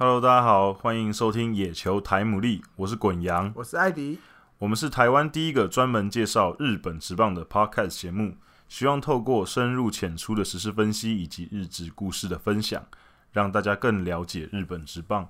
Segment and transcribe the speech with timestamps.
[0.00, 4.20] Hello，大家好，欢迎收听野球台姆利，我是滚羊，我是艾迪，
[4.58, 8.36] 我们是台湾第一个专门介绍日本职棒的 Podcast 节目，
[8.68, 12.86] 希望透过深入浅出的时事分析以及日职故事的分享，
[13.32, 15.28] 让大家更了解日本职棒，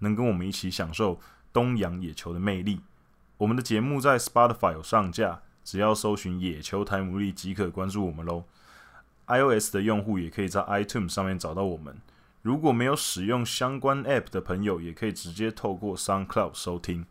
[0.00, 1.20] 能跟我们一起享受
[1.52, 2.80] 东洋野球的魅力。
[3.36, 8.42] 我们的节目在 Spotify 有上架，只要搜寻野球台姆利即可关注我们喽。
[9.28, 11.96] iOS 的用户也可以在 iTunes 上面找到我们。
[12.42, 17.04] 如果没有使用相关 App 的朋友，也可以直接透过 SoundCloud 收听。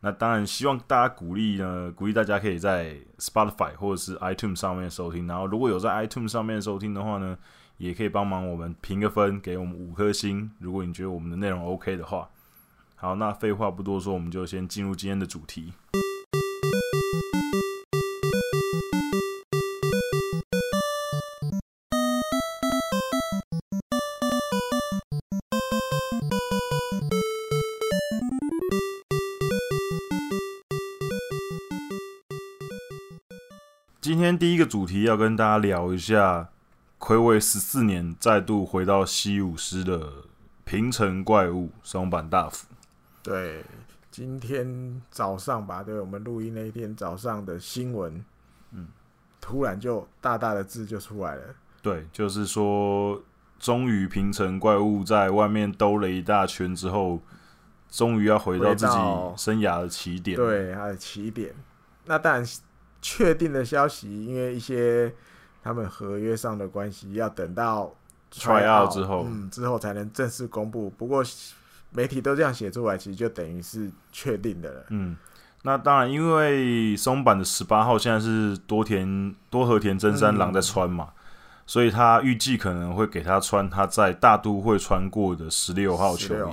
[0.00, 5.28] 那当然，希望大家鼓励呢，鼓励大家可以在 Spotify 或者是 iTunes 上面收听。
[5.28, 7.38] 然后，如果有在 iTunes 上面收听的话呢，
[7.76, 10.50] 也可以帮忙我们评个分，给我们五颗星。
[10.58, 12.28] 如果你觉得我们的内容 OK 的话，
[12.96, 15.72] 好，那废话不多说，我们就先进入今天的主题。
[34.12, 36.50] 今天第一个主题要跟大家聊一下，
[36.98, 40.06] 暌违十四年再度回到西武师的
[40.66, 42.66] 平成怪物松坂大辅。
[43.22, 43.64] 对，
[44.10, 48.22] 今天早上吧，对我们录音那一天早上的新闻，
[48.72, 48.86] 嗯，
[49.40, 51.44] 突然就大大的字就出来了。
[51.80, 53.18] 对，就是说，
[53.58, 57.18] 终于平成怪物在外面兜了一大圈之后，
[57.88, 58.92] 终于要回到自己
[59.38, 60.36] 生涯的起点。
[60.36, 61.54] 对，他的起点。
[62.04, 62.46] 那当然。
[63.02, 65.12] 确定的消息，因为一些
[65.62, 67.92] 他们合约上的关系，要等到
[68.32, 70.88] try out 之后，嗯，之后才能正式公布。
[70.96, 71.22] 不过
[71.90, 74.84] 媒体都这样写出来，其实就等于是确定的了。
[74.90, 75.16] 嗯，
[75.62, 81.10] 那当然，因为松坂的十八号现在是多田多和田真三郎在穿嘛，
[81.66, 86.52] 所以他预计可能会给他穿他在大都会穿过的十六号球衣。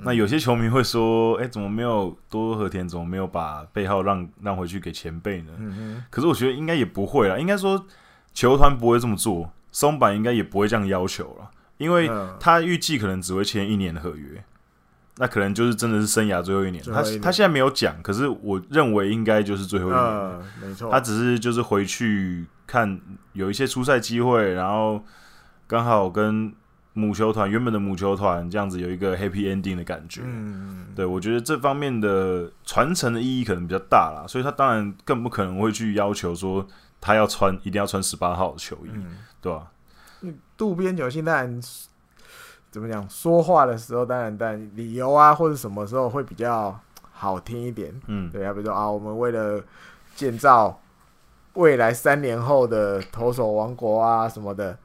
[0.00, 2.88] 那有些球迷会说：“哎，怎么没有多和田？
[2.88, 5.52] 怎么没有把背号让让回去给前辈呢？”
[6.08, 7.84] 可是我觉得应该也不会啦，应该说
[8.32, 14.44] 球团不会这么做，松坂应该也不会这样要求了，因为他预计可能只会签一年的合约，
[15.16, 16.82] 那可能就是真的是生涯最后一年。
[16.84, 20.90] 他他现在没有讲，可是我认为应该就是最后一年，没错。
[20.90, 23.00] 他只是就是回去看
[23.32, 25.02] 有一些出赛机会，然后
[25.66, 26.54] 刚好跟。
[26.98, 36.66] 母球团原本的母球团这样子有一个 happy ending 的感觉，嗯，对我觉得这方面的传承的意义可能比较大啦，所以他当然更不可能会去要求说
[37.00, 38.90] 他要穿一定要穿十八号的球衣，
[39.40, 39.70] 对吧？
[40.56, 41.62] 渡边久信当然
[42.72, 46.76] 怎么讲说话的时候，当然但理由啊或者什么时候会比较
[47.12, 49.62] 好听一点，嗯，对啊，比如说啊，我们为了
[50.16, 50.80] 建造
[51.52, 54.76] 未来三年后的投手王国啊什么的，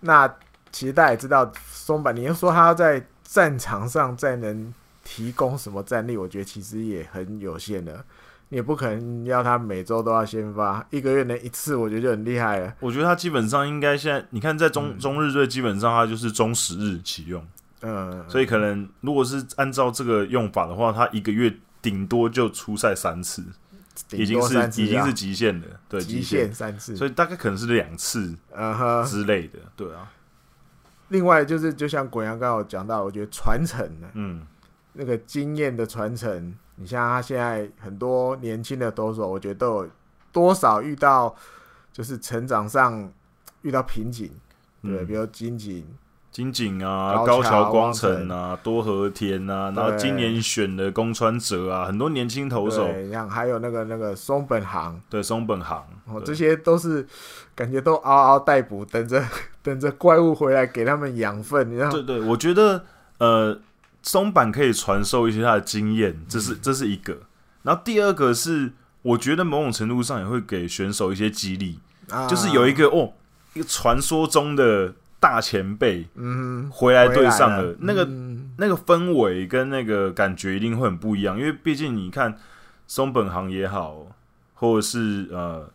[0.00, 0.34] 那。
[0.72, 4.72] 其实大家也知道，松坂，你要说他在战场上再能
[5.04, 8.04] 提供什么战力，我觉得其实也很有限的。
[8.52, 12.74] 你也不可能要他每周都要先发，一个月能一次，我觉得就很厉害了。
[12.80, 17.46] 我觉得他基本上应该现在，你看在中中日队，基本上他就是中十日启用，
[17.82, 23.44] 嗯，所以可能如果是按照这个用法的话，他一个月顶多就出赛三次，
[24.10, 30.10] 已经是已经是极限了，对，极限三次，所以大概可能是两次，嗯哼之类的，对啊。
[31.10, 34.46] 另外就是，就像国阳刚刚讲到，我觉得传承呢，嗯，
[34.94, 39.90] 那个经验的传承，你像他现在很多年轻的投手，我觉得都有
[40.32, 41.34] 多少遇到，
[41.92, 43.12] 就是成长上
[43.62, 44.30] 遇到瓶颈，
[44.82, 45.84] 对，比如金井。
[46.30, 57.04] 金井啊，高桥光成啊，多和田啊，然后今年选的宫川哲啊，很多年轻投手，像还有那个那个松本航，对，松本航，哦，这些都是
[57.52, 59.20] 感觉都嗷嗷待哺，等着
[59.62, 61.70] 等着怪物回来给他们养分。
[61.70, 61.90] 你知道？
[61.90, 62.84] 对对，我觉得
[63.18, 63.58] 呃，
[64.02, 67.18] 松坂可以传授一些他的经验，这是这是一个。
[67.62, 68.72] 然后第二个是，
[69.02, 71.78] 我觉得某种程度上也会给选手一些激励，
[72.28, 73.12] 就是有一个哦，
[73.54, 74.94] 一个传说中的。
[75.22, 78.08] 大前辈，嗯，回来对上了那个
[78.56, 82.34] 那个氛围跟那个感觉一定会很不一样，因为毕竟你看
[82.86, 84.06] 松本行也好，
[84.54, 85.68] 或者是呃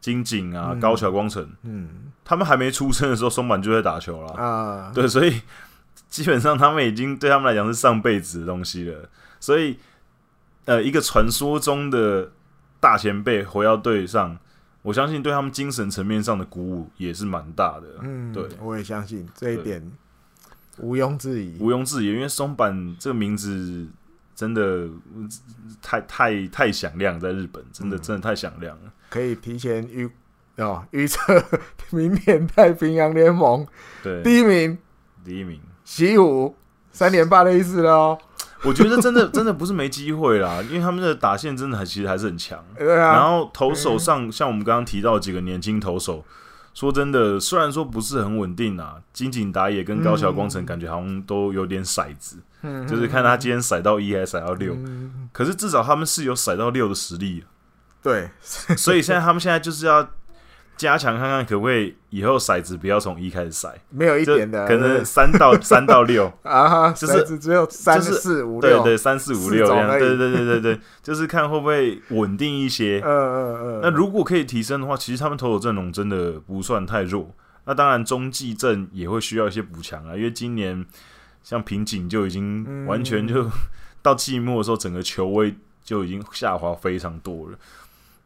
[0.00, 1.88] 金井啊高桥光成，嗯，
[2.24, 5.42] 他们还没出生的时候，松坂就在打球了啊，对，所以
[6.08, 9.08] 基本上他们已经对他们来讲是上辈子的东西了，
[9.40, 9.78] 所以
[10.64, 12.30] 呃一个传说中的
[12.80, 14.38] 大前辈回到队上。
[14.82, 17.86] 我相信对他们精神层面上的鼓舞也是蛮大的。
[18.00, 19.84] 嗯，对，我也相信这一点
[20.78, 22.06] 毋庸置疑，毋庸置疑。
[22.06, 23.86] 因为松坂这个名字
[24.34, 24.88] 真的
[25.82, 28.92] 太太太响亮，在日本真的真的太响亮了。
[29.08, 30.10] 可以提前预
[30.56, 31.20] 哦预测
[31.90, 33.66] 明年太平洋联盟
[34.02, 34.22] 对。
[34.22, 34.76] 第一名，
[35.24, 35.60] 第一名。
[35.84, 36.54] 习武
[36.92, 38.18] 三连霸的意思喽。
[38.64, 42.62] 我觉得真的 真的不是没机会啦，因为他们的打线真的还其实还是很强。
[42.76, 46.24] 对啊，然后投手上，像我们刚刚提到几个年轻投手，
[46.74, 52.38] 说真的，虽然说不是很稳定啊，金井打野跟高桥光成感觉好像都有点骰子，
[52.88, 54.76] 就是看他今天骰到一还是骰到六，
[55.32, 57.44] 可是至少他们是有骰到六的实力。
[58.02, 60.08] 对， 所以现在他们现在就是要。
[60.78, 73.02] 加强看看可不可以以后骰子不要从一开始骰，没有一点的，可能三到三到六 啊，就是只有三四五六，对对，三四五六这样，对对对对对，就是看会不会稳定一些。
[73.04, 73.80] 嗯嗯嗯。
[73.82, 77.34] 那如果可以提升的话，其实他们投手阵容真的不算太弱。
[77.64, 80.86] 那当然中继阵也会需要一些补强啊，因为今年
[81.42, 83.50] 像瓶颈就已经完全就
[84.00, 85.52] 到季末的时候，整个球威
[85.82, 87.58] 就已经下滑非常多了。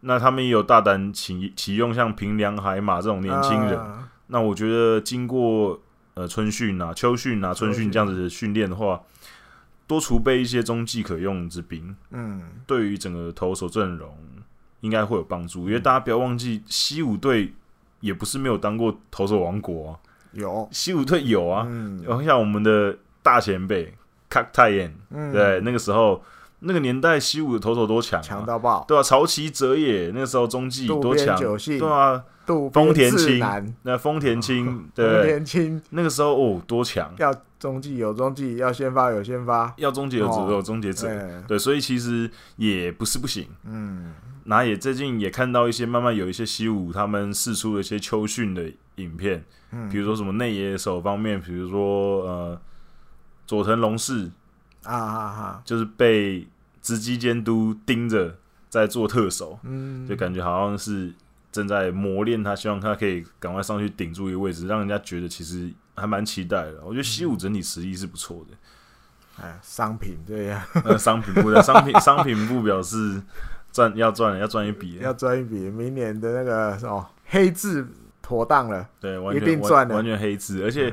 [0.05, 3.81] 那他们也有大胆启启用像平良海马这种年轻人，
[4.27, 5.81] 那我觉得经过
[6.15, 9.01] 呃春训啊、秋训啊、春训这样子的训练的话，
[9.87, 14.13] 多储备一些中继可用之兵，嗯，对于整个投手阵容
[14.81, 15.69] 应该会有帮助。
[15.69, 17.55] 因为大家不要忘记，西武队
[18.01, 19.97] 也不是没有当过投手王国，
[20.33, 20.69] 有。
[20.73, 21.65] 西武队有啊，
[22.05, 23.95] 然后像我们的大前辈
[24.29, 24.93] 卡泰彦，
[25.33, 26.21] 对那个时候。
[26.65, 32.23] 那个年代，西武的投手多强，强到爆，对啊，潮奇哲也那个时候中继多强，对啊，
[32.73, 35.83] 丰田青，那丰田青，对，丰田青。
[35.91, 41.09] 那个时候哦多强，要中继有中继，要先发有先发，要终结有只有终结者，
[41.49, 44.13] 对，所以其实也不是不行，嗯，
[44.45, 52.61] 那也最近也看到一些慢慢有一些西武他们试出了一些秋训的影片，嗯，比如说什么内野手方面，比如说呃
[53.47, 54.31] 佐藤龙士。
[54.85, 55.63] 啊啊啊！
[55.65, 56.47] 就是被
[56.81, 58.37] 直击监督盯着
[58.69, 61.13] 在做特首，嗯，就感觉好像是
[61.53, 66.81] 正在磨练他，希望他可以赶快上去顶住一个位置，让人家觉得其实还蛮期待的。
[66.83, 68.57] 我觉得西武整体实力是不错的。
[69.45, 70.67] 哎，商品对呀，
[70.99, 73.23] 商品部的商品商品部表示
[73.71, 77.87] 赚要赚要赚一笔，要赚一笔，明年的那个哦黑字
[78.21, 80.93] 妥当了，对，一定赚的，完全黑字，而且。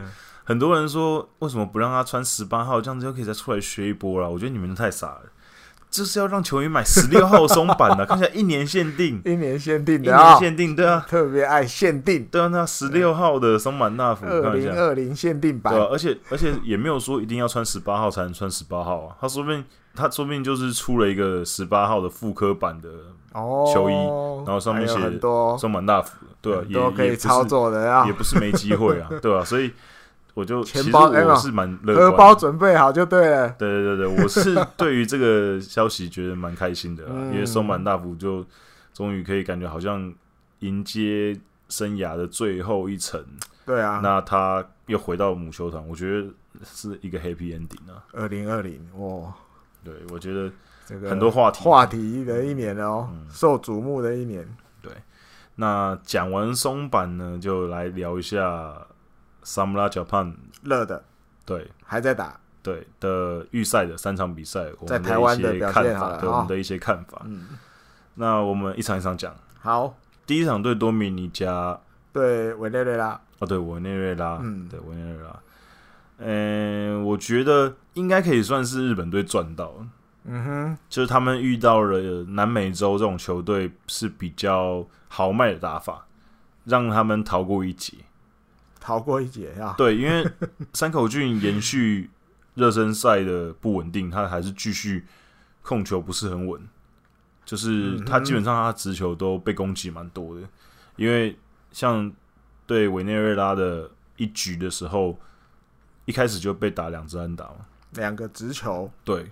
[0.49, 4.27] 很多人说，为什么不让他穿十八号，这样子就可以再出来学一波了？
[4.27, 5.21] 我觉得你们太傻了，
[5.91, 19.63] 就是要让球员买十六号松板的，看起来一年限定， 一年限定的，一年限定，对啊，特别爱限定，对啊，那十六号的松板大福，二零二零限定版，对啊，而且而且也没有说一定要穿十八号才能穿十八号啊，他说不定
[19.93, 22.89] 他说不定就是出了一个十八号的复刻版的
[23.71, 23.93] 球衣，
[24.47, 24.97] 然后上面写
[25.59, 29.45] 松板大福，对啊，也可以操作的啊，也不是没机会啊，对吧？
[29.45, 29.71] 所以。
[30.39, 33.49] 我就其实我是蛮荷包准备好就对了。
[33.59, 38.45] 对对对对，我是对于这个消息觉得蛮开心的，因为松坂大福就
[38.93, 40.13] 终于可以感觉好像
[40.59, 41.37] 迎接
[41.67, 43.21] 生涯的最后一层。
[43.65, 46.29] 对啊，那他又回到母球团，我觉得
[46.63, 48.01] 是一个 happy ending 啊。
[48.13, 49.33] 二零二零，哇，
[49.83, 50.49] 对我觉得
[50.85, 54.47] 这个很多话题话题的一年哦，受瞩目的一年。
[54.81, 54.89] 对，
[55.55, 58.87] 那讲完松板呢，就来聊一下。
[59.43, 60.33] Samla Japan
[60.63, 61.03] 热的，
[61.45, 67.21] 对，还在打，对的预赛的三场比赛，我在台湾的看法，对我们的一些看法。
[67.25, 67.47] 嗯，
[68.15, 69.35] 那我们一场一场讲。
[69.61, 71.79] 好，第一场对多米尼加，
[72.11, 75.39] 对委内瑞拉，哦，对委内瑞拉，嗯，对委内瑞拉。
[76.17, 79.73] 嗯，我觉得应该可以算是日本队赚到。
[80.25, 86.05] 嗯哼，就是他们遇到了南美洲这种球队是比较豪迈的打法，
[86.65, 87.95] 让他们逃过一劫。
[88.89, 89.75] 逃过一劫呀！
[89.77, 90.27] 对，因为
[90.73, 92.09] 山口俊延续
[92.55, 95.05] 热身赛的不稳定，他还是继续
[95.61, 96.67] 控球不是很稳，
[97.45, 100.41] 就是他基本上他直球都被攻击蛮多的。
[100.95, 101.37] 因为
[101.71, 102.11] 像
[102.65, 105.19] 对委内瑞拉的一局的时候，
[106.05, 108.89] 一开始就被打两支安打嘛，两个直球。
[109.03, 109.27] 对，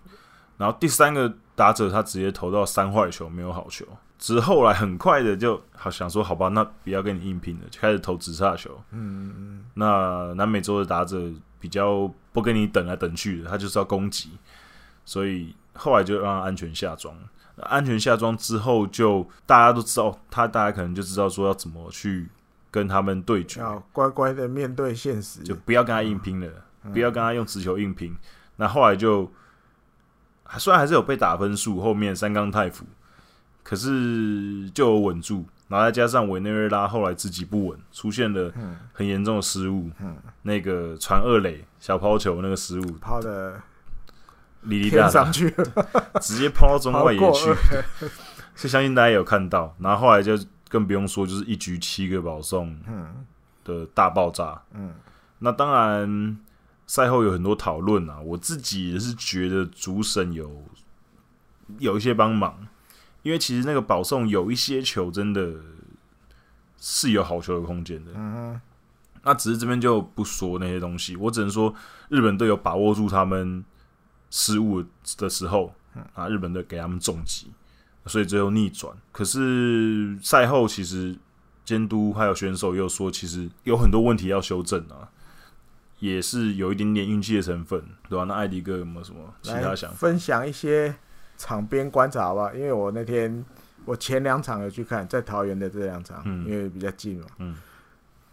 [0.58, 3.84] 然后第三个打者他直接投到三坏球，没有好球。
[4.18, 8.72] 之后来很快的就好想说好吧，那不要跟你硬拼了，就开始投直杀球。
[8.92, 11.22] 嗯嗯那南美洲的打者
[11.60, 14.32] 比较不跟你等来等去的，他就是要攻击，
[15.06, 17.16] 所以后来就让他安全下装。
[17.58, 22.28] 安全下装之后，就大家都知道，他大家可能就知道说要怎么去
[22.70, 26.48] 跟他们对决，要乖乖的面对现实，就不要跟他硬拼了，
[26.94, 28.16] 不要跟他用直球硬拼。
[28.56, 29.32] 那后来就
[30.58, 32.86] 虽然还是有被打分数，后面三冈太辅。
[33.68, 38.50] 可是就有稳住，然后再加上委内瑞拉后来自己不稳，出现了
[38.94, 39.92] 很严重的失误。
[40.00, 43.62] 嗯，那个传二垒小抛球那个失误，抛的
[44.62, 45.54] 离离大上去，
[46.22, 47.54] 直接抛到中外野去。
[48.56, 52.74] 是相信大家有看到，然后后来就更不用说，就是一局七个保送
[53.66, 54.62] 的大爆炸。
[54.74, 54.94] 嗯，
[55.40, 56.40] 那当然，
[56.86, 60.64] 赛后有很多讨论啊，我自己也是觉得主审有
[61.80, 62.66] 有一些帮忙，
[63.28, 65.54] 因为其实那个保送有一些球真的
[66.80, 68.14] 是有好球的空间的。
[68.16, 68.60] 嗯
[69.24, 71.76] 那只是这边就不说那些东西，我只能说
[72.08, 73.66] 日本队有把握住他们
[74.30, 74.82] 失误
[75.18, 75.74] 的时候，
[76.14, 77.52] 啊，日本队给他们重击，
[78.06, 78.96] 所以最后逆转。
[79.12, 81.18] 可是赛后其实
[81.66, 85.12] 监督还有选手又说，其实有很多问题要修正啊。
[86.00, 88.24] 也是有一点点运气的成分，对吧？
[88.26, 90.96] 那艾迪哥有没有什么其他想分享一些
[91.38, 92.52] 场边观察吧？
[92.54, 93.46] 因为我那天
[93.86, 97.26] 我前两场有去看，在桃园的这两场，因为比较近嘛。
[97.38, 97.56] 嗯。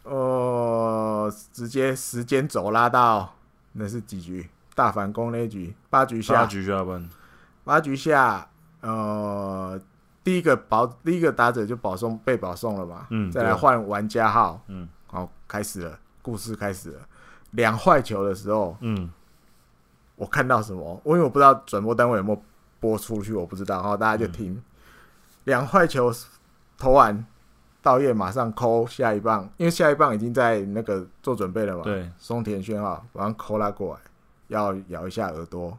[0.02, 3.34] 哦，直接时间轴拉到
[3.72, 4.48] 那是几局？
[4.74, 6.34] 大反攻那局，八局下。
[6.34, 7.08] 八局下半。
[7.62, 8.48] 八局下，
[8.80, 9.80] 呃，
[10.22, 13.06] 第一个保第一个打者就保送被保送了嘛？
[13.10, 13.30] 嗯。
[13.30, 14.60] 再来换玩家号。
[14.66, 14.88] 嗯。
[15.06, 16.98] 好，开始了，故事开始了。
[17.52, 19.08] 两坏球的时候，嗯，
[20.16, 21.00] 我看到什么？
[21.04, 22.42] 因为我不知道转播单位有没有
[22.80, 23.76] 播出去，我不知道。
[23.76, 24.62] 然后大家就听
[25.44, 26.12] 两坏球
[26.76, 27.24] 投完，
[27.82, 31.82] 道业马上扣下一棒，因为下一棒已经在那个做准备了嘛。
[31.82, 34.00] 对，松田宣浩马上扣拉过来，
[34.48, 35.76] 要咬一下耳朵。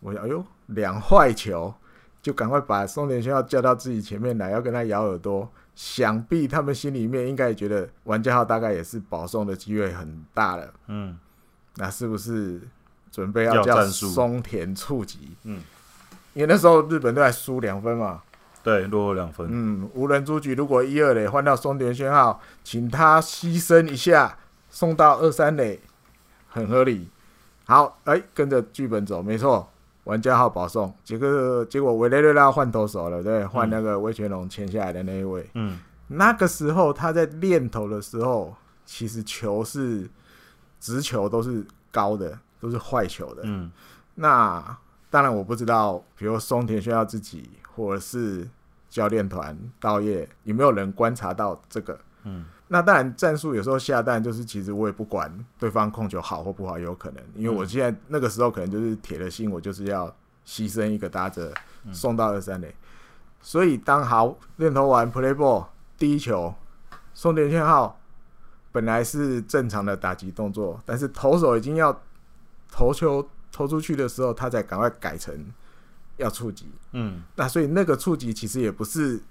[0.00, 1.74] 我想哎呦，两坏球，
[2.22, 5.50] 就赶快把松田宣浩叫到自己前面来，要跟他咬耳朵。
[5.74, 10.72] 想必他们心里面应该也觉得玩家号大概也是保送的机会很大了。
[10.86, 11.18] 嗯，
[11.74, 12.60] 那是不是
[13.10, 15.36] 准备要叫松田触及？
[15.42, 15.60] 嗯，
[16.34, 18.22] 因为那时候日本队还输两分嘛。
[18.62, 19.46] 对，落后两分。
[19.50, 24.38] 嗯，无人出局，如果一二垒换到松田宣浩，请他牺牲一下，
[24.70, 25.80] 送到二三垒，
[26.48, 27.08] 很合理。
[27.66, 29.70] 好，哎，跟着剧本走，没错。
[30.04, 35.48] 玩家号保送，结果结果维雷瑞拉换投手了，对，换那个威权龙签下来的那一位。
[35.54, 40.06] 嗯，那个时候他在练投的时候，其实球是
[40.78, 43.44] 直球都是高的，都是坏球的。
[43.44, 43.72] 嗯，
[44.16, 44.76] 那
[45.14, 48.48] 当然我不知道，比如松田需要自己，或者是
[48.90, 51.96] 教练团道业有没有人观察到这个？
[52.24, 52.44] 嗯。
[52.66, 60.08] 那当然，战术有时候下蛋就是，其实我也不管对方控球好或不好，有可能，因为我现在那个时候可能就是铁了心，我就是要
[60.44, 61.54] 牺牲一个打者
[61.92, 62.74] 送到二三垒。
[63.40, 65.66] 所以当好练投完 play ball
[65.96, 66.52] 第一球
[67.12, 68.00] 送点讯号，
[68.72, 72.00] 本来是正常的打击动作，但是投手已经要
[72.72, 75.32] 投球投出去的时候，他才赶快改成
[76.18, 76.66] 要触及。
[76.92, 79.22] 嗯，那所以那个触及其实也不是。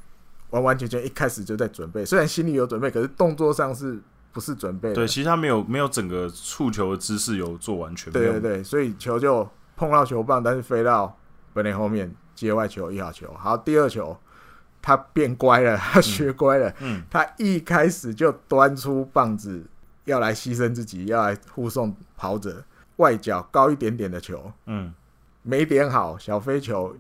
[0.54, 4.00] 完完全全一开始就在准备，虽然心里有准备，可是动作上是
[4.32, 4.94] 不是准备？
[4.94, 8.14] 对，其实他没有没有整个触球的姿势有做完全。
[8.14, 11.18] 对对对，所以球就碰到球棒，但是飞到
[11.54, 13.34] 本垒后面接外球一号球。
[13.34, 14.16] 好，第二球
[14.80, 16.72] 他变乖了， 他学乖了。
[16.82, 19.66] 嗯，他一开始就端出棒子
[20.06, 22.64] 要来牺牲自己，要来护送跑者
[22.98, 24.52] 外角高一点点的球。
[24.66, 24.94] 嗯，
[25.42, 26.96] 没点好，小飞球，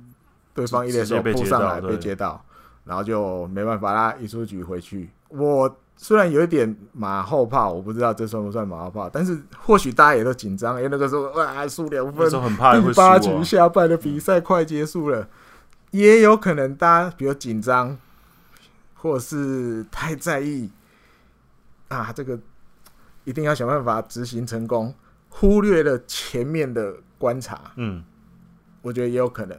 [0.53, 2.43] 对方一连手扑上来被接到。
[2.85, 5.09] 然后就没办法啦，一出局回去。
[5.29, 15.29] 我虽然有一点马后炮，我不知道这算不算马后炮，但是或许大家也都紧张，因为那个时候哇输两分，很怕第八局下半的比赛快结束了，
[15.91, 17.97] 也有可能大家比较紧张，
[18.95, 20.69] 或者是太在意
[21.87, 22.37] 啊，这个
[23.23, 24.93] 一定要想办法执行成功，
[25.35, 27.73] 忽略了前面的观察。
[27.75, 28.03] 嗯，
[28.83, 29.57] 我觉得也有可能。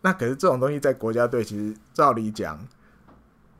[0.00, 2.58] 那可是这种东西在国家队，其实照理讲，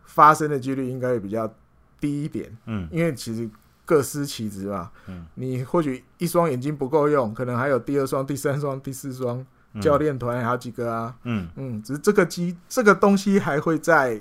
[0.04, 1.54] 发生的几率应该会比较
[2.00, 2.56] 低一点。
[2.66, 3.48] 嗯，因为其实
[3.84, 4.90] 各司其职嘛。
[5.06, 9.46] 嗯，你或许一双眼睛不够用，可能还有第二双、第三双、第四双，
[9.80, 11.14] 教练团好几个啊。
[11.24, 14.20] 嗯嗯，只是这个机这个东西还会在，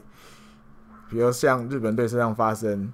[1.10, 2.92] 比如像日本队身上发生，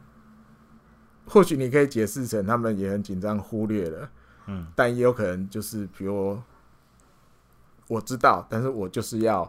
[1.25, 4.10] 或许你可以解释成他们也很紧张，忽略了。
[4.48, 6.38] 嗯，但也有可能就是比如。
[7.89, 9.46] 我知道，但是我就是要，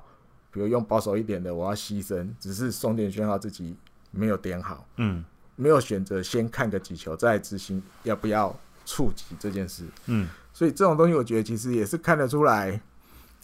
[0.52, 2.24] 比如用保守一点的，我要牺牲。
[2.38, 3.76] 只是送点讯号自己
[4.12, 5.24] 没有点好，嗯，
[5.56, 8.54] 没有选择先看个几球再执行要不要
[8.86, 12.80] 触及这件事，嗯，所以这种东西我觉得其实也是看得出来，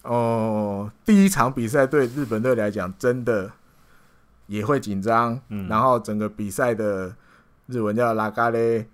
[0.04, 3.50] 哦，第一场比赛对日本队来讲真的
[4.46, 7.16] 也会紧张，嗯，然后整个比赛的
[7.66, 8.88] 日文叫拉嘎嘞，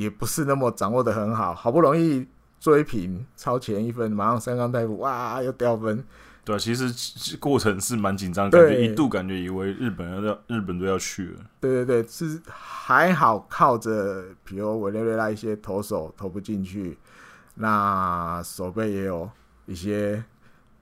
[0.00, 2.26] 也不是那么掌握的很好，好不容易。
[2.60, 6.04] 追平超前一分，马上三杠大夫哇又掉分。
[6.44, 11.40] 对，其实过程是蛮紧张，感觉一度感觉以为日本要日本队要去了。
[11.58, 16.98] 对对对，是还好靠着比如委内瑞拉一些投手投不进去，
[17.54, 19.30] 那手背也有
[19.64, 20.22] 一些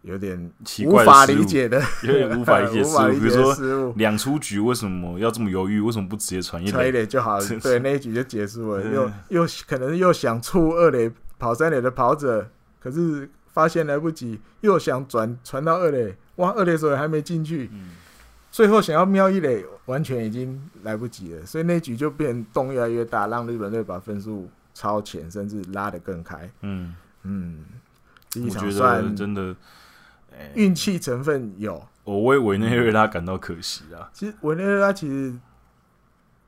[0.09, 2.83] 有点奇怪无法理解的， 有点无法理解
[3.21, 3.93] 比如说。
[3.97, 5.81] 两出局为什么要这么犹豫？
[5.81, 7.07] 为什么不直接传一传一垒？
[7.07, 8.83] 就好了，对，那一局就结束了。
[8.83, 8.95] 嗯
[9.29, 12.49] 又又可能又想触二垒跑三垒的跑者，
[12.81, 17.91] 可是发现来不及，又想转传到二垒，哇，二垒手也还没进去，嗯
[18.51, 21.45] 最后想要瞄一垒，完全已经来不及了。
[21.45, 26.51] 所以那一局就变动越来越大，让日本队把分数超前，甚至拉得更开。
[26.63, 27.65] 嗯，嗯，
[28.31, 29.55] 第一场算真的，哎
[30.55, 31.83] 运气成分有。
[32.05, 34.09] 我为委内瑞拉感到可惜啊。
[34.13, 35.35] 其实委内瑞拉其实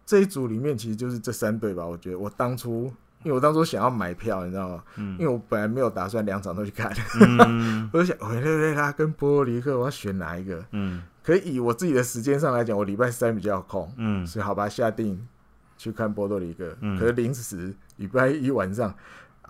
[0.06, 1.84] 这一组里面其实就是这三队吧。
[1.84, 2.84] 我觉得我当初，
[3.22, 4.82] 因为我当初想要买票，你知道吗？
[4.96, 10.64] 嗯因为我本来没有打算两场都去看，嗯 我就想委内瑞拉跟波多黎各，我要选哪一个？
[10.72, 15.28] 嗯可以以我自己的时间上来讲，我礼拜三比较有空，嗯所以好吧，下定
[15.76, 16.74] 去看波多黎各。
[16.80, 18.94] 嗯可是临时礼拜一晚上，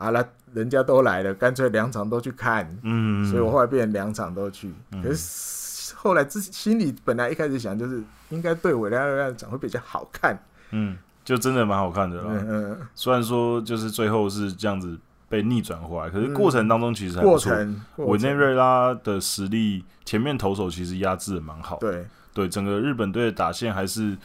[0.01, 4.73] 啊啦，人家都来了，干脆两场都去看，嗯，所以我后来变成两场都去。
[4.93, 5.03] 嗯。
[5.03, 12.25] 可是后来自心里本来一开始想就是应该对委内瑞拉场会比较好看，嗯，就真的蛮好看的啦。
[12.29, 16.35] 嗯嗯，虽然说就是最后是这样子被逆转回来，可是嗯。
[16.35, 17.53] 过程当中其实还不错。
[17.53, 21.77] 过程委内瑞拉的实力，前面投手其实压制的蛮好。
[21.77, 22.07] 对。
[22.33, 24.17] 对，整个日本队的打线还是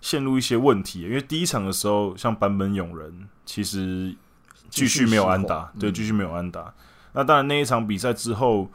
[0.00, 4.12] 陷入一些问题，因为第一场的时候，像坂本勇人其实
[4.76, 6.72] 继续没有安打，对，嗯继续没有安打。
[7.12, 8.70] 那当然那一场比赛之后，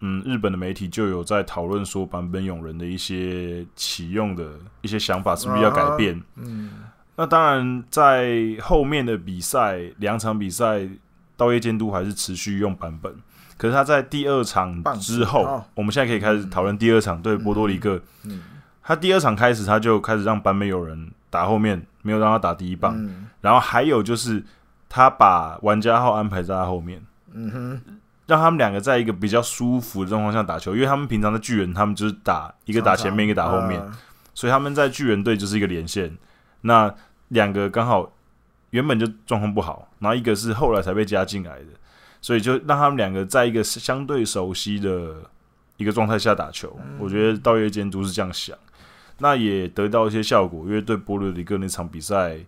[0.00, 4.48] 嗯，日本的媒体就有在讨论说版本勇人的一些启用的
[4.80, 6.22] 一些想法是不是要改变。
[6.36, 6.70] 嗯
[7.16, 10.88] 那当然，在后面的比赛两场比赛，
[11.36, 13.14] 道业监督还是持续用版本。
[13.58, 18.00] 可是他在第二场之后，哦我们现在可以开始讨论第二场对波多黎各。
[18.24, 18.42] 嗯
[18.82, 22.96] 他第二场开始，他就开始让版本有人打后面，没有让他打第一棒。
[22.96, 24.42] 嗯然后还有就是，
[24.90, 27.00] 他把玩家号安排在他后面，
[27.32, 30.74] 嗯哼，让他们两个在一个比较舒服的状况下打球。
[30.74, 33.92] 因为他们平常的巨人，他们就是打一个打前面，一个打后面，呃
[34.34, 36.16] 所以他们在巨人队就是一个连线。
[36.62, 36.94] 那
[37.28, 38.10] 两个刚好
[38.70, 41.66] 原本就状况不好，然后一个是后来才被加进来的，
[42.20, 45.16] 所以就让他们两个在一个相对熟悉的
[45.76, 46.78] 一个状态下打球。
[46.98, 48.56] 我觉得道业监督是这样想，
[49.18, 52.38] 那也得到一些效果，因为对波罗的哥那场比赛，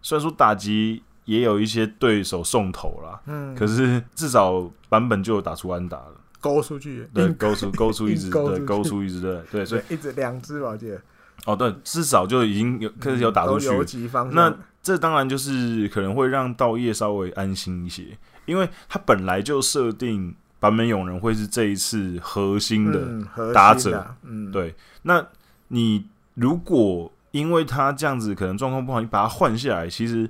[0.00, 7.54] 虽然说打击也有一些对手送头啦，嗯，可是至少版本就有打出安打了，勾出去，对，勾。
[7.54, 11.00] 出勾出一只，对，勾出一只，对对，所以，一直两只吧，我记得。
[11.44, 23.52] 哦，对，至少就已经有开始有打出去游击方，那这当然就是可能会让道业稍微安心一些，因为他本来就设定版本永人会是这一次核心的。
[23.52, 24.14] 打者
[24.52, 25.24] 对，那
[25.68, 30.28] 你如果因为他这样子可能状况不好，你把他换下来，其实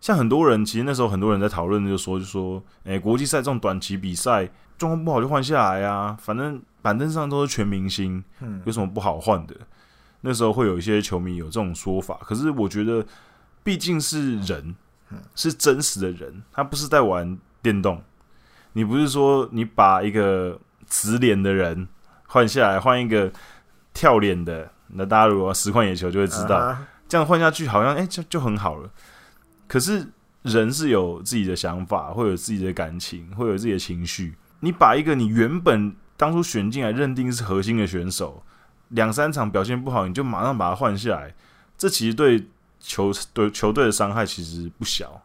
[0.00, 9.54] 像很多人，其实那时候很多人在讨论，就说就说，哎、国际赛这种短期比赛状况不好就换下来啊，反正板凳上都是全明星，嗯有什么不好换的？
[10.20, 13.04] 那时候会有一些球迷有这种说法，可是我觉得
[13.62, 14.74] 毕竟是人，
[15.34, 18.02] 是真实的人，他不是在玩电动。
[18.72, 21.88] 你不是说你把一个直脸的人
[22.26, 23.32] 换下来，换一个
[23.94, 28.90] 跳脸的，那大家如果实况野球就会知道，啊这样换下去好像哎、就就很好了。
[29.66, 30.06] 可是
[30.42, 34.34] 人是有自己的想法，会有自己的感情，会有自己的情绪。
[34.60, 38.42] 你把一个你原本当初选进来认定是核心的选手，
[38.88, 41.34] 两三场表现不好，你就马上把他换下来，
[41.76, 42.46] 这其实对
[42.80, 45.22] 球对球队的伤害其实不小。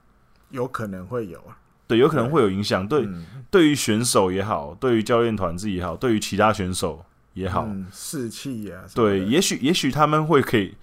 [0.49, 1.55] 有可能会有啊，
[1.87, 2.85] 对，有可能会有影响。
[2.87, 10.75] 对，嗯对于选手也好，对于教练团自己也好，对于其他选手也好，嗯士气呀，对，也许也许他们会可以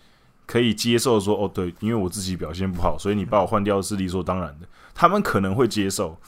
[0.49, 4.67] 可以接受说，哦，对，因为我自己表现不好，所以你把我换掉是理所当然的。
[4.95, 6.19] 他们可能会接受，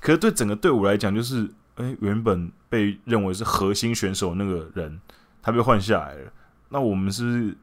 [0.00, 5.00] 可是对整个队伍来讲，就是，哎、原本被认为是核心选手那个人，
[5.42, 6.32] 他被换下来了，
[6.68, 7.56] 那我们是不是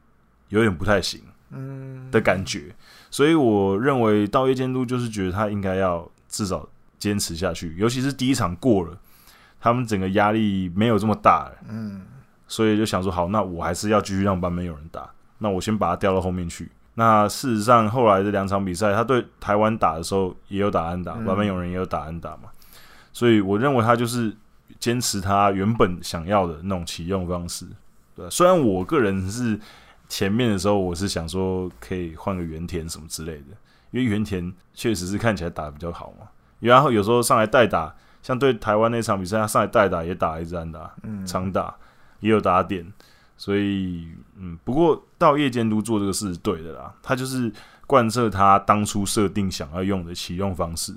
[0.50, 2.74] 有点不太行嗯的感觉？
[3.10, 8.98] 所以我认为道业监督就是觉得他应该要至少坚持下去，尤其是第一场过了，
[9.58, 11.56] 他们整个压力没有这么大了。
[11.70, 12.02] 嗯
[12.48, 15.10] 所以就想说，好，那我还是要继续让班没有人打，
[15.42, 16.70] 那我先把他调到后面去。
[16.94, 22.44] 那事实上，后来的两场比赛，他对台湾打的时候也有打安打，嗯版本有人也有打安打嘛。
[23.12, 24.34] 所以我认为他就是
[24.78, 27.66] 坚持他原本想要的那种启用方式。
[28.14, 29.58] 对，虽然我个人是
[30.08, 33.56] 前面的时候，我是想说可以换个原田什么之类的，
[33.90, 36.26] 因为原田确实是看起来打的比较好嘛。
[36.60, 41.74] 然后有时候上来代打，像对台湾那场比赛，他上来代打也打一支安打，嗯长打
[42.20, 42.86] 也有打点，
[43.42, 47.52] 所以嗯，不过道业监督做这个事是对的啦，他就是
[47.88, 50.94] 贯彻他当初设定想要用的启用方式。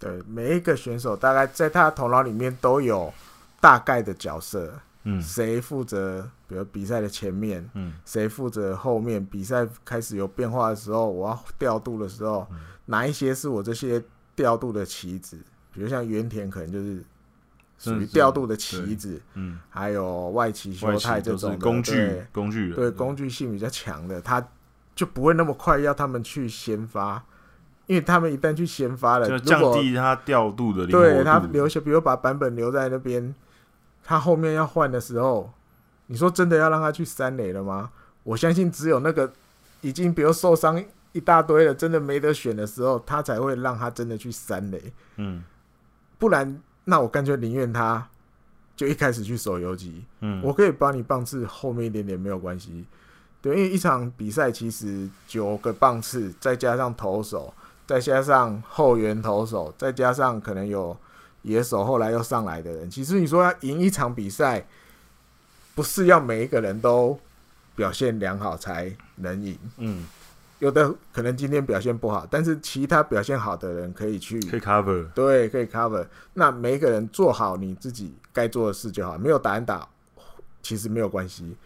[0.00, 3.14] 对每一个选手大概在他头脑里面都有
[3.60, 12.44] 大概的角色，嗯，谁负责，比如比赛的前面，嗯，谁负责后面，比赛开始有变化的时候，我要调度的时候，
[12.86, 14.02] 哪一些是我这些
[14.34, 15.38] 调度的棋子？
[15.72, 17.04] 比如像原田，可能就是
[17.84, 24.46] 属于调度的棋子，嗯，还有外企修太这种工具工具对工具性比较强的，他
[24.94, 27.22] 就不会那么快要他们去先发。
[27.86, 33.34] 因为他们一旦去先发了，就降低他调度的对他留下，比如把版本留在那边，
[34.02, 35.52] 他后面要换的时候，
[36.06, 37.90] 你说真的要让他去三垒了吗？
[38.22, 39.30] 我相信只有那个
[39.82, 44.82] 已经比如受伤一大堆了，真的没得选的时候，他才会让他真的去三垒。
[45.16, 45.44] 嗯，
[46.16, 48.06] 不然那我干脆宁愿他
[48.76, 50.04] 就一开始去手游击。
[50.20, 52.84] 嗯，我可以帮你棒次后面一点点没有关系。
[53.40, 57.52] 对，因为一场比赛其实九个棒次再加上投手。
[57.86, 60.96] 再加上后援投手，再加上可能有
[61.42, 64.66] 野手后来又上来的人，其实你说要赢一场比赛，
[65.74, 67.20] 不是要每一个人都
[67.76, 69.58] 表现良好才能赢。
[69.76, 70.06] 嗯，
[70.60, 76.06] 有的可能今天表现不好，但是其他表现好的人可以去可以 cover，对，可以 cover。
[76.32, 79.86] 那每一个人做好你自己该做的事就好，没有打安打，
[80.62, 81.56] 其实没有关系。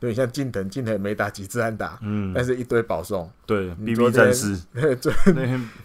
[0.00, 3.30] 对，像近藤，近藤没打几次安打，嗯，但是一堆保送。
[3.46, 4.98] 对，B B 战士， 对，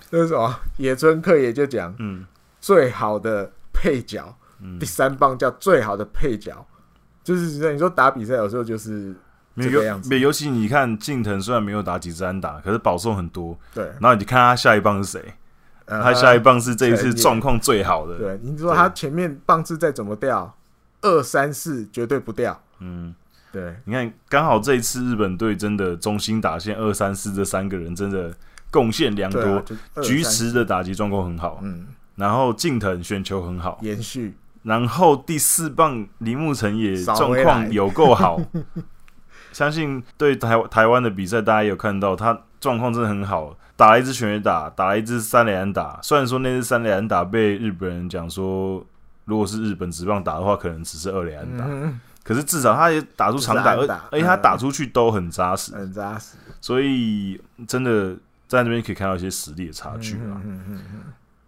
[0.09, 0.59] 那是什么？
[0.77, 2.25] 野村克也就讲，嗯，
[2.59, 4.35] 最好的配角，
[4.79, 6.65] 第三棒叫最好的配角，
[7.23, 9.15] 就是你说打比赛有时候就是
[9.57, 10.17] 这个样子。
[10.19, 13.57] 尤其你看近藤，虽然没有打几次安打，可是保送很多。
[13.73, 15.33] 对，然后你看他下一棒是谁？
[15.85, 18.17] 他下一棒是这一次状况最好的。
[18.17, 20.55] 对，你说他前面棒次再怎么掉，
[21.01, 22.61] 二三四绝对不掉。
[22.79, 23.13] 嗯。
[23.49, 28.31] 对，你看，刚好这一次日本队真的中心打线二三四这三个人真的
[28.69, 29.63] 贡献良多，
[30.03, 38.39] 菊池的打击状况很好，嗯，然后近藤选球很好，延续，然后第四棒铃木成也状况有够好，
[39.51, 48.85] 相信对台台湾的比赛大家有看到他状况真的很好，打了一支全垒打，打了一支三连打，虽然说那支三连打被日本人讲说，
[49.25, 51.65] 如果是日本直棒打的话，可能只是二连打。
[52.23, 56.35] 可是至少他也打出长打，而而且他打出去都很扎实，很扎实。
[56.59, 58.15] 所以真的
[58.47, 60.41] 在那边可以看到一些实力的差距啊。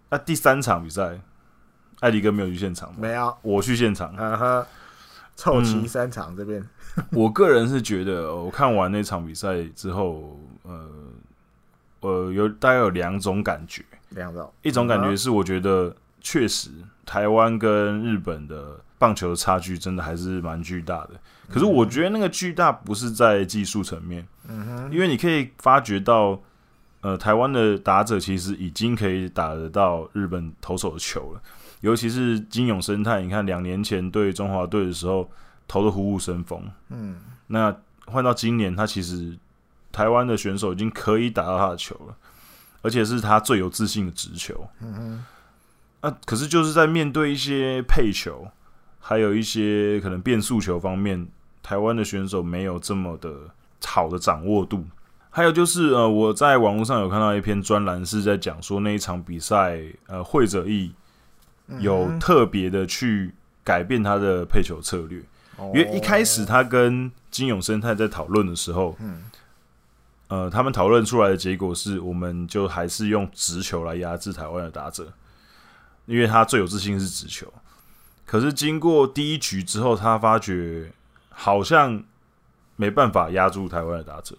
[0.09, 1.19] 那第三场比赛，
[1.99, 2.95] 艾迪哥没有去现场吗？
[2.99, 4.15] 没有，我去现场。
[5.35, 6.61] 凑齐三场这边，
[7.11, 10.89] 我个人是觉得，我看完那场比赛之后，呃，
[12.01, 13.83] 呃，有大概有两种感觉。
[14.09, 16.69] 两种，一种感觉是我觉得确实
[17.05, 18.79] 台湾跟日本的。
[18.99, 21.11] 棒球的差距真的还是蛮巨大的，
[21.47, 26.37] 可是我觉得那个巨大不是在技术层面，嗯哼，因为你可以发觉到，
[26.99, 31.41] 呃，台湾的打者其实已经可以打得到日本投手的球了，
[31.79, 35.31] 尤其是金永生态，你看两年前对中华队的时候
[35.69, 37.15] 投的虎虎生风，嗯，
[37.47, 37.73] 那
[38.07, 39.37] 换到今年，他其实
[39.93, 42.17] 台湾的选手已经可以打到他的球了，
[42.81, 44.93] 而且是他最有自信的直球，嗯
[46.01, 48.45] 哼，啊，可是就是在面对一些配球。
[49.01, 51.25] 还有一些可能变速球方面，
[51.63, 53.31] 台湾的选手没有这么的
[53.83, 54.85] 好的掌握度。
[55.29, 60.93] 还有就是，呃，我在网络上有看到一篇专栏，是在讲说那一场比赛，呃，会者义
[61.79, 65.23] 有特别的去改变他的配球策略，
[65.67, 69.23] 因为一开始他跟金永生态在讨论的时候，嗯，
[70.27, 75.11] 呃，他们讨论出来的结果是，我们就还是用直球来压制台湾的打者，
[76.05, 77.51] 因为他最有自信是直球。
[78.25, 80.91] 可是经过第一局之后，他发觉
[81.29, 82.03] 好像
[82.75, 84.35] 没办法压住台湾的打者，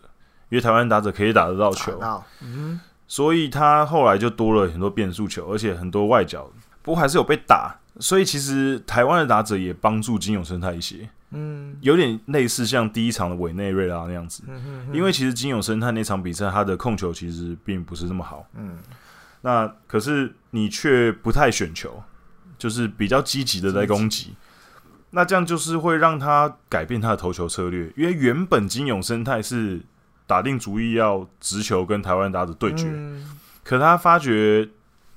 [0.48, 2.00] 因为台湾打者可以打得到球，
[2.40, 6.50] 嗯，所以他后来就多了很多变速球，而且很多外角，
[6.83, 7.79] 不过还是有被打。
[8.00, 14.42] 所以其实台湾的打者也帮助金永生态一些，嗯，有点类似像第一场的委内瑞拉那样子，
[14.92, 18.78] 因为其实金永生态那场比赛他的控球其实并不是那么好，嗯，
[19.42, 22.02] 那可是你却不太选球。
[22.58, 24.34] 就是比较积极的在攻击，
[25.12, 29.80] 那这样就是会让他改变他的投球策略，因为原本金永生态是
[30.26, 32.92] 打定主意要直球跟台湾打者对决，
[33.64, 34.68] 可他发觉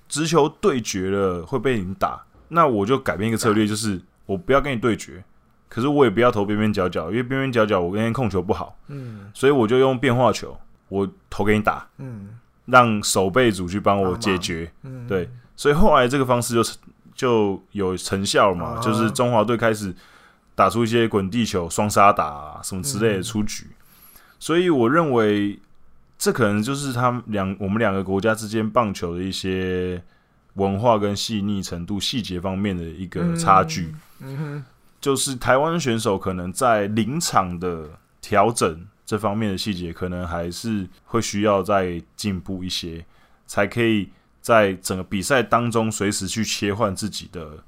[0.08, 5.24] 直球对决了会被你打，那我就改变一个策略，就是我不要跟你对决，
[5.70, 10.58] 可是我也不要投边边角角，因为边边角角我跟人控球不好，嗯，所以我就用变化球，
[10.90, 12.30] 我投给你打，嗯，
[12.66, 16.78] 让守备组去帮我解决，嗯，对，所以后来这个方式就是。
[17.16, 18.80] 就有成效嘛？
[18.82, 19.94] 就是中华队开始
[20.56, 23.68] 打出一些滚地球、双杀打什么之类的出局，
[24.40, 25.60] 所以我认为
[26.18, 30.02] 这可能就是他们两我们两个国家之间棒球的一些
[30.56, 33.94] 文化跟细腻程度、细节方面的一个差距。
[34.20, 34.64] 嗯哼，
[35.02, 37.90] 就是台湾选手可能在临场的
[38.22, 43.06] 调整这方面的细节，可能还是会需要再进步一些，
[43.46, 44.10] 才可以
[44.42, 47.64] 在整个比赛当中随时去切换自己的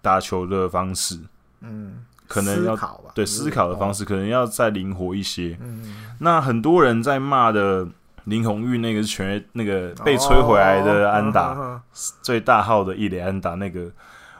[0.00, 1.18] 打球的方式。
[1.60, 5.56] 嗯，可能要思，对思考的方式，可能要再灵活一些。
[5.60, 7.88] 嗯，那很多人在骂的
[8.24, 11.82] 林红玉那个是全那个被吹回来的安打，哦
[12.22, 13.90] 最大号的一垒安打那个，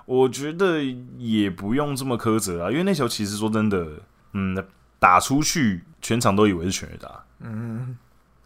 [0.06, 0.82] 我觉得
[1.18, 3.86] 也不用这么苛责啊，因为那球其实说真的，
[4.32, 4.56] 嗯，
[4.98, 7.96] 打出去全场都以为是全垒打，嗯。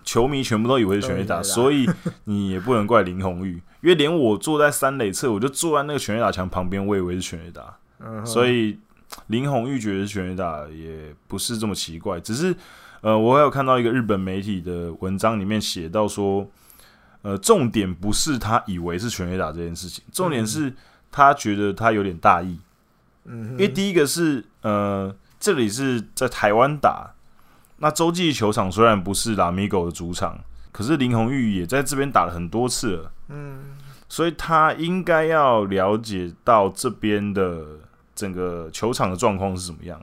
[0.05, 1.85] 球迷全部都以为是全垒打，所以
[2.27, 8.79] 你也不能怪林红玉，因为连我坐在三垒侧，我就坐在那个全垒打墙旁边，我以为是全垒打，嗯，所以
[9.27, 12.55] 林红玉觉得是全垒打也不是这么奇怪，只是
[13.01, 16.49] 呃，我还有看到一个日本媒体的文章里面写到说，
[17.23, 20.73] 呃，重点不是他以为是全垒打这件事情，重点是
[21.11, 22.59] 他觉得他有点大意，
[23.25, 27.15] 嗯，因为第一个是呃，这里是在台湾打，
[27.79, 30.39] 那洲际球场虽然不是拉米狗的主场，
[30.73, 33.13] 可是林红玉也在这边打了很多次了。
[33.29, 33.77] 嗯。
[34.09, 37.65] 所以他应该要了解到这边的
[38.15, 40.01] 整个球场的状况是怎么样，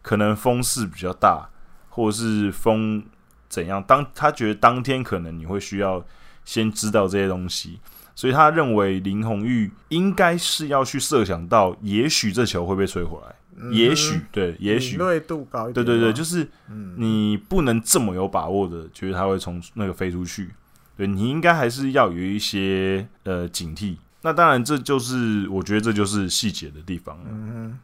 [0.00, 1.50] 可能风势比较大，
[1.92, 3.02] 或者是风
[3.48, 3.82] 怎样。
[3.86, 6.04] 当他觉得当天可能你会需要
[6.44, 7.78] 先知道这些东西，
[8.14, 20.50] 所以他认为林红玉应该是要去设想到，也许这球会被吹回来，嗯也许对，也许敏锐度高一点，对对对，就是嗯你不能这么有把握的觉得他会从那个飞出去，
[20.96, 23.96] 对你应该还是要有一些呃警惕。
[24.24, 27.24] 那当然，这就是我觉得这就是细节的地方了。
[27.28, 27.78] 嗯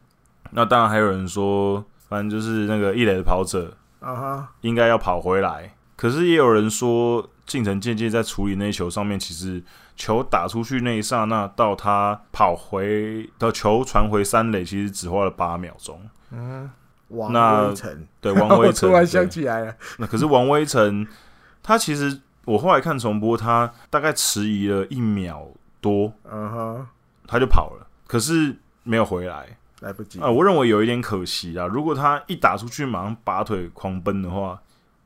[0.53, 9.62] 那当然还有人说，反正就是那个一垒的跑者哼，啊哈，应该要跑回来，可是也有人说，近藤健介在处理那球上面，其实
[9.96, 16.00] 球打出去那一刹那到他跑回到球传回三垒，其实只花了八秒钟。
[16.30, 16.70] 嗯，
[17.08, 21.06] 王那威成，对，王威成 突然想起来了，那可是王威成，
[21.62, 25.48] 他其实我后来看重播，他大概迟疑了一秒
[25.80, 26.87] 多，嗯哼，
[27.26, 31.66] 他就跑了，可是没有回来来不及啊、，我认为有一点可惜啊。
[31.66, 34.60] 如果他一打出去马上拔腿狂奔的话，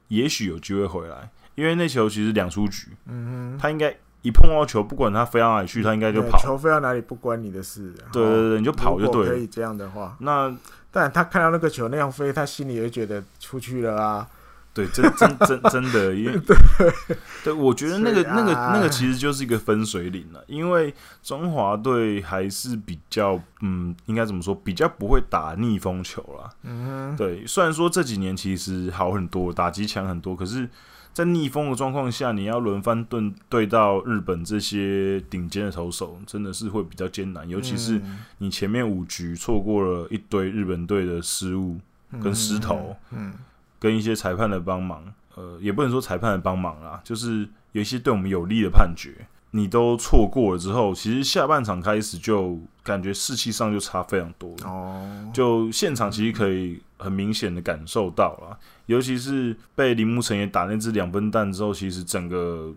[0.09, 6.39] 也许有机会回来，因为那球其实两出局，嗯他应该一碰到球，不管他飞到哪里去，他应该，就跑。
[6.39, 9.31] 球飞到哪里不关你的事，对对对，你就就跑就对了。
[9.31, 10.55] 可以这样的话，那
[10.91, 14.29] 但他看到那个球那样飞，他心里也觉得出去了啊，
[14.75, 16.41] 对，真真真真的，因为
[17.45, 18.73] 对，我觉得那个那个啊。
[18.75, 26.51] 那个其实就是一个分水岭了，因为中华队还是比较嗯，应该怎么说，比较不会打逆风球啦。
[26.63, 30.67] 嗯对，虽然说这几年其实好很多，打击强很多，可是，
[31.13, 38.21] 在逆风的状况下，你要轮番对对到日本这些顶尖的投手，真的是会比较艰难，尤，其是嗯。
[38.39, 41.79] 你前面五局错过了一堆日本队的失误，
[42.23, 43.35] 跟石头，嗯
[43.83, 45.03] 跟一些裁判的帮忙，
[45.35, 54.71] 呃，也不能说裁判的帮忙啦，就是有一些对我们有利的判决，你都错过了之后，其实下半场开始就感觉士气上就差非常多了。
[54.71, 62.73] 哦，就现场其实可以很明显的感受到了，尤其是被铃木成也打那只两分弹之后，其实整个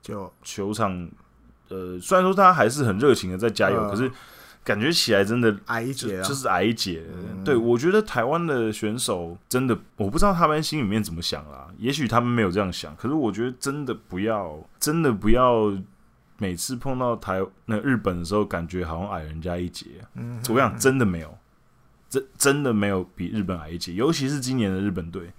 [0.00, 1.08] 就球场，
[1.68, 4.08] 呃，虽然说大家还是很热情的在加油，嗯可是
[4.64, 7.04] 感觉起来真的矮一截啊，就是矮一截。
[7.12, 11.68] 嗯对我觉得台湾的选手真的，我不知道他们心里面怎么想啦。
[11.76, 15.70] 也许他们没有这样想，可是我觉得真的不要，真的不要
[16.38, 19.86] 每次碰到台那日本的时候，感觉好像矮人家一截。
[20.14, 21.36] 嗯我跟你讲，真的没有，
[22.08, 25.30] 真真的没有比日本矮一截，尤其是今年的日本队。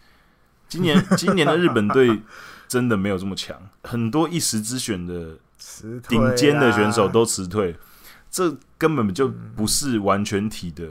[0.68, 2.22] 今年 今年的日本队
[2.68, 5.38] 真的没有这么强，很多一时之选的
[6.08, 7.76] 顶尖的选手啊都辞退，
[8.30, 10.86] 这根本就不是完全体的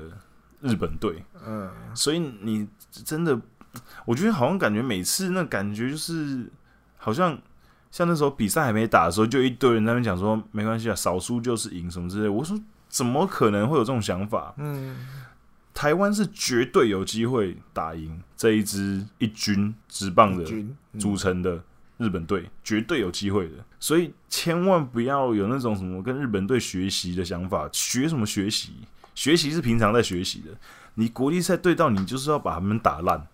[0.61, 3.41] 日本队，嗯所以你真的，
[4.05, 6.51] 我觉得好像感觉每次那感觉就是
[6.97, 7.39] 好像
[7.91, 12.29] 像那时候比赛还没打的时候，就一堆人在那边讲说没关系啊，少输就是赢什么之类。
[12.29, 14.55] 我说怎么可能会有这种想法？
[14.57, 15.07] 嗯
[15.75, 21.61] 台湾是绝对有机会打赢这一支一军职棒的军组成的
[21.99, 23.55] 日本队，绝对有机会的。
[23.79, 28.73] 所以千万不要有那种什么跟日本队学习的想法，学什么学习？
[29.15, 30.51] 学习是平常在学习的，
[30.95, 33.27] 你国际赛对到你就是要把他们打烂。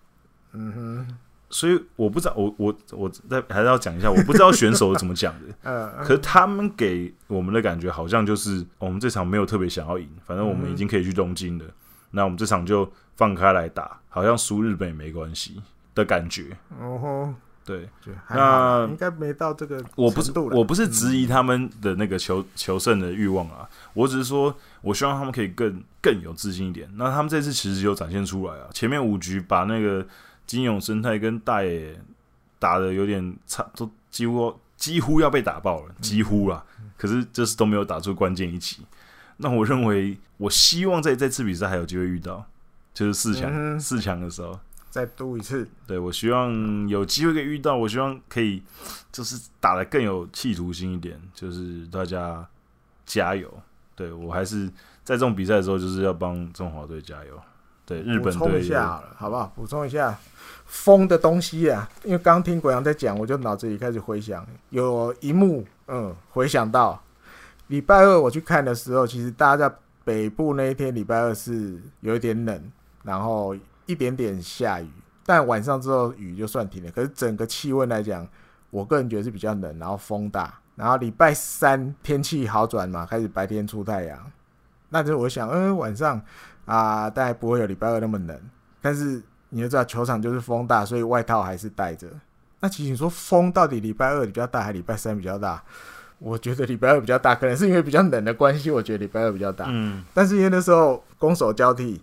[0.53, 1.17] 嗯哼
[1.49, 5.53] 所以我不知道，我我我在还是要讲一下，我不知道选手怎么讲的。
[5.63, 11.65] 嗯可是他们给我们的感觉好像就是，我们这场没有特别想要赢，反正我们已经可以去东京了，
[12.11, 15.61] 那我们这场就放开来打，好像输日本也没关系
[15.93, 16.55] 的感觉。
[16.79, 17.87] 哦吼对，
[18.29, 19.83] 那应该没到这个。
[19.95, 26.89] 我不是我不是质疑他们的那个求求胜的欲望啊，我只是说，我希望他们可以更更有自信一点。
[26.95, 30.05] 那他们这次其实有展现出来啊，前面五局把那个
[30.47, 31.95] 金永生态跟大野
[32.57, 36.63] 打的有点差，都几乎几乎要被打爆了，几乎啦。
[36.97, 38.77] 可是这次都没有打出关键一击。
[39.37, 42.43] 那我认为，我希望在这次比赛还有机会遇到，
[42.93, 44.59] 就是四强四强的时候。
[44.91, 48.61] 再赌一次，对我希望有机会可以遇到，我希望可以
[49.09, 52.45] 就是打的更有企图心一点，就是大家
[53.05, 53.49] 加油。
[53.95, 54.67] 对我还是
[55.05, 57.39] 在这种比赛的时候，就是要帮中华队加油。
[57.85, 59.49] 对日本队，一下好不好？
[59.55, 60.17] 补充一下
[60.65, 67.01] 风的东西啊，因为刚听国阳在讲，我就脑子里开始回想，有一幕，嗯，回想到
[67.67, 72.71] 礼拜二我去看的时候，其实大家在北部那一天礼拜二是有一点冷，
[73.03, 73.55] 然后。
[73.91, 74.87] 一点点下雨，
[75.25, 76.89] 但晚上之后雨就算停了。
[76.91, 78.25] 可是整个气温来讲，
[78.69, 80.53] 我个人觉得是比较冷，然后风大。
[80.75, 84.17] 然后礼拜三天气好转嘛，开始白天出太阳。
[84.89, 86.19] 那就我想，嗯，晚上
[86.65, 88.39] 啊，大概不会有礼拜二那么冷。
[88.81, 92.07] 但是你就知道球场就是风大，所以外套还是带着。
[92.61, 95.61] 那其实你说风到底礼拜二比较大，还礼拜三比较大？
[96.17, 99.65] 我觉得礼拜二比较大，可能是因为比较冷的关系，我觉得礼拜二比较大。
[99.67, 100.03] 嗯。
[100.13, 102.01] 但是因为那时候攻守交替。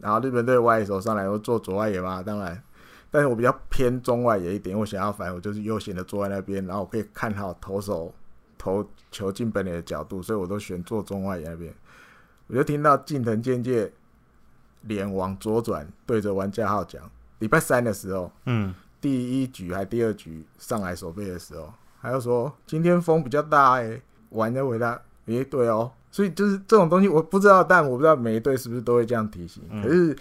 [0.00, 2.62] 然后日本队外野手上来，我做左外野嘛，当然，
[3.10, 8.12] 但是我比较偏中外野一点，我想要反，我就是悠闲的坐在那边，然后我可以看好投手
[8.56, 11.74] 投球进本垒的角度，所以我都选坐中外野那边。
[12.46, 13.92] 我就听到近藤健介
[14.82, 17.02] 脸往左转，对着玩家号讲，
[17.38, 25.92] 礼拜三的时候，嗯，第一局还第二局上来守备的时候，他就说今天风比较大哎，玩家回答，诶，对哦。
[26.10, 29.62] 所以就是这种东西，我不知道，但我不知道每一队是不是都会这样提醒。
[29.82, 30.14] 可是，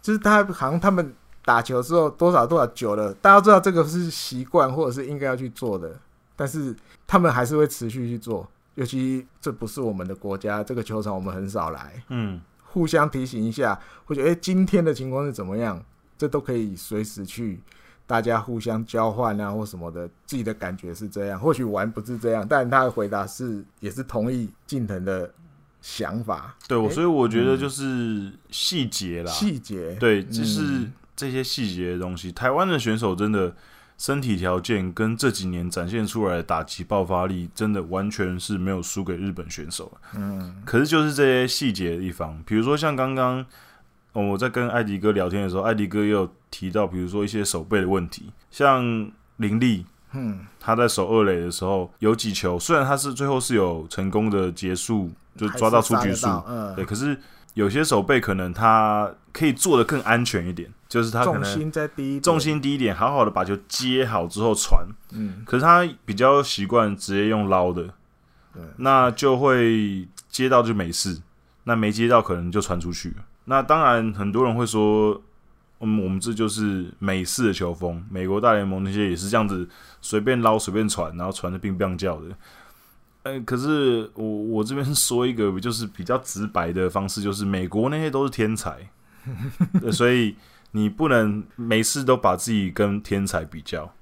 [0.00, 5.98] 就是他好像他们打球之后多少多少久了，大家知道这个是习惯或者是应该要去做的，
[6.36, 6.74] 但是
[7.06, 8.48] 他们还是会持续去做。
[8.74, 15.82] 尤其这不是我们的国家，这个球场我们很少来，嗯，互相提醒一下，或者哎今天的情况是怎么样，
[16.18, 17.60] 这都可以随时去。
[18.06, 21.40] 大家互相交换啊，或什么的，自己的感觉是这样。
[21.40, 25.28] 或许玩不是这样，但他的回答是也是同意近藤的
[25.82, 26.56] 想法。
[26.68, 32.30] 对，我所以我觉得就是细节啦，细节对，就是这些细节的东西。
[32.30, 33.52] 台湾的选手真的
[33.98, 39.90] 身体条件跟这几年展现出来的打击爆发力，真的完全是没有输给日本选手。
[40.14, 43.44] 嗯，可是就是这些细节的地方，比如说像刚刚。
[44.22, 57.18] 我在跟艾迪哥聊天的时候，艾迪哥也有提到，比如说一些手背的问题，像林立，嗯，他在守二垒的时候有几球，虽然他是最后是有成功的结束，就抓到出局数，嗯，对，可是
[57.54, 67.82] 有些手背可能他可以做的更安全一点，就是他可能重心在低，重心低一点，好好的把球接好之后传，嗯，可是他比较习惯直接用捞的，
[68.54, 71.20] 对，那就会接到就没事，
[71.64, 73.16] 那没接到可能就传出去了。
[73.48, 75.22] 那当然，很多人会说，
[75.78, 79.68] 嗯，我们这就是美式的球风，美国大联盟那些也是这样子，
[80.00, 82.26] 随便捞随便传，然后传的乒乓叫的。
[83.22, 88.90] 嗯，可是我我这边说一个，就是比较直白的方式，就是美国那些都是天才，
[89.92, 90.34] 所以
[90.72, 93.94] 你不能每次都把自己跟天才比较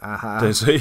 [0.00, 0.40] 啊哈。
[0.40, 0.80] 对，所以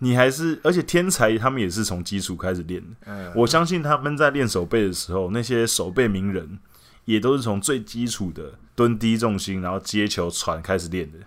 [0.00, 3.32] 你还是，而且天才他们也是从基础开始练的。
[3.36, 6.58] 我相信他们在练手背的时候，那些手背名人。
[7.06, 11.18] 也都是从最基础的蹲低重心，然后接球传开始练的。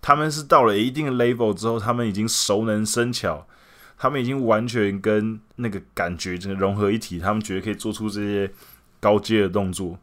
[0.00, 3.46] 他们是到了一定的 level 之后，他们已经熟能生巧，
[3.98, 8.50] 他们已经完全跟那个感觉就融合一体，他们觉得可以做出这些
[9.00, 9.98] 高阶的动作。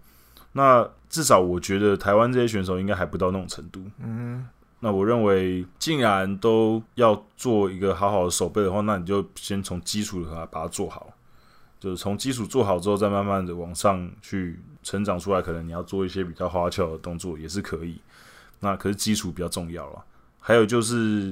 [0.51, 3.81] 那至少我觉得台湾这些选手应该还不到那种程度。
[3.99, 4.45] 嗯，
[4.81, 11.14] 那我认为，既然都要做一个好好的手背的话，那你就先从基础的把它做好。
[11.85, 15.39] 就是从基础做好之后，再慢慢的往上去成长出来。
[15.39, 18.01] 可能你要做一些比较花俏的动作也是可以。
[18.61, 20.03] 那可是基础比较重要了。
[20.39, 21.31] 还有就是，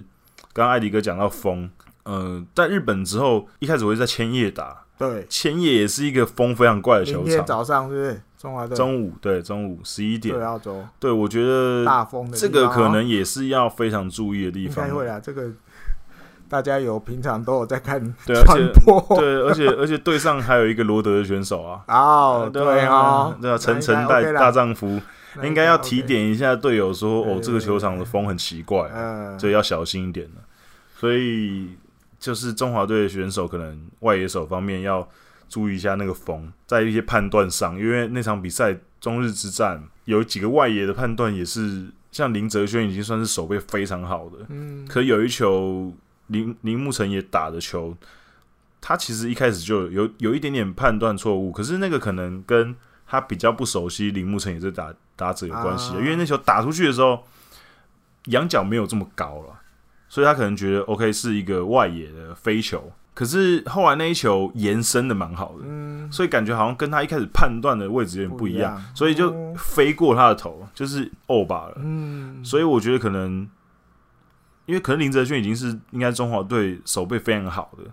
[0.53, 1.67] 刚刚艾迪哥讲到风，
[2.03, 4.85] 嗯，在日本之后，一开始会在千叶打。
[4.95, 7.43] 对，千叶也是一个风非常怪的球场。
[7.43, 8.21] 早上是不是？
[8.37, 10.35] 中华队中午对中午十一点。
[10.35, 10.85] 对澳洲。
[10.99, 14.87] 对，我觉得大风这个可能也是要非常注意的地方。
[14.87, 15.51] 应该会啊，这个。
[16.49, 18.71] 大家有平常都有在看对，而且
[19.15, 24.99] 对，而且而且队上还有一个罗德的选手啊， 哦，对啊，对啊，陈晨带大丈夫
[25.43, 30.41] 应该要提点一下队友说，哦，这个球场的风很奇怪，嗯，所以要小心一点了。
[30.95, 31.69] 所以
[32.19, 35.07] 就是中华队的选手可能外野手方面要
[35.49, 45.91] 注意一下那个风，在一些判断上，因为那场比赛中日之战有几个外野的判断也是像林哲轩已经算是手背非常好的，嗯，可有一球
[46.27, 47.95] 林林木成也打的球，
[48.81, 57.23] 他其实一开始就有有一点点判断错误，可是那个可能跟他比较不熟悉林木成也是打打者有关系，因为那球打出去的时候，
[58.25, 59.59] 仰角没有这么高了，
[60.09, 62.91] 所以他可能觉得 OK 是一个外野的飞球。
[63.15, 71.75] 可是后来那一球延伸的蛮好的，所以感觉好像跟他一开始判断的位置有点不一样，所以就飞过他的头，就是欧巴了。
[71.77, 73.47] 嗯，所以我觉得可能，
[74.65, 77.83] 因为可能林哲轩已经是应该中华队手背非常好的，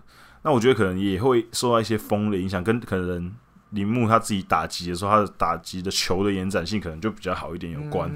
[0.43, 3.31] 那我觉得可能也会受到一些风的影响，跟可能
[3.71, 8.11] 铃木他自己打击的时候，他的打击的球的延展性可能就比较好一点有关。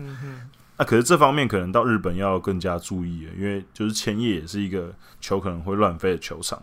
[0.77, 6.61] 那可是这方面可能到日本要更加注意了，因为就是千叶也是一个球可能会乱飞的球场。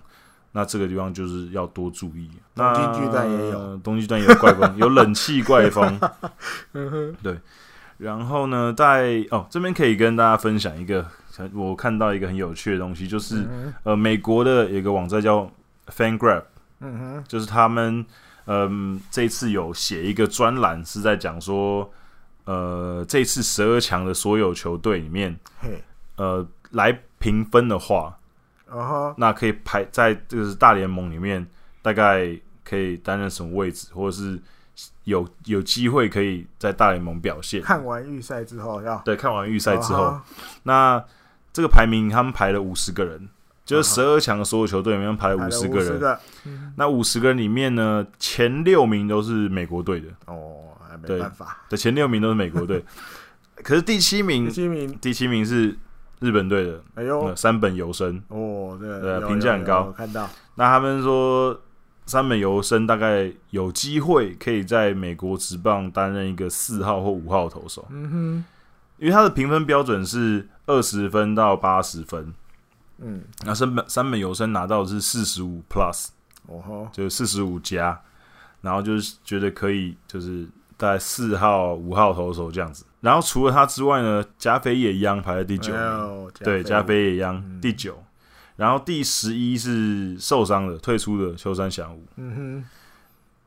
[0.54, 2.28] 那这个地方就是要多注意。
[2.54, 5.98] 东京巨蛋也有，东京巨蛋也有怪风，有冷气怪风。
[7.22, 7.38] 对。
[7.96, 11.06] 然后呢，在哦这边可以跟大家分享一个，
[11.54, 13.46] 我看到一个很有趣的东西，就是
[13.84, 15.50] 呃美国的有一个网站叫
[15.88, 16.44] FanGraph，
[16.80, 18.04] 嗯哼，就是他们
[18.46, 21.90] 嗯这次有写一个专栏，是在讲说
[22.44, 25.38] 呃这次十二强的所有球队里面，
[26.16, 28.18] 呃来评分的话。
[29.18, 31.46] 那可以排在就是大联盟里面，
[31.82, 34.40] 大概可以担任什么位置，或者是
[35.04, 37.60] 有有机会可以在大联盟表现？
[37.60, 38.96] 看完预赛之后要。
[39.04, 40.18] 对，看完预赛之后，
[40.62, 41.04] 那
[41.52, 43.28] 这个排名他们排了五十个人，
[43.64, 46.18] 就是十二强的所有球队里面排了五十个人。
[46.76, 50.08] 那五十个人里面呢，前六名都是美国队的。
[50.26, 50.76] 哦，
[51.06, 52.84] 没办法，的前六名都是美国队，
[53.62, 55.76] 可是第七名，第七名，第七名是。
[56.22, 58.22] 日本队的，哎呦，三本游生。
[58.28, 59.90] 哦，对，评价很高。
[59.90, 61.60] 看到，那他们说
[62.06, 67.84] 三本游生大概有机会可以在美国职棒担任一个四号或五号投手。
[67.90, 68.44] 嗯哼，
[69.02, 72.32] 因为他的评分标准是二十分到八十分。
[72.98, 76.10] 嗯，那三本三本游生拿到的是四十五 plus，
[76.46, 78.00] 哦吼，就是四十五加，
[78.60, 80.46] 然后就是觉得可以，就是
[80.78, 82.84] 在四号、五号投手这样子。
[83.00, 88.00] 然后除了他之外呢，加菲野央排在第九名，对，加菲野央第九。
[88.54, 92.64] 然后第十一是受伤的退出的秋山翔吾，嗯哼。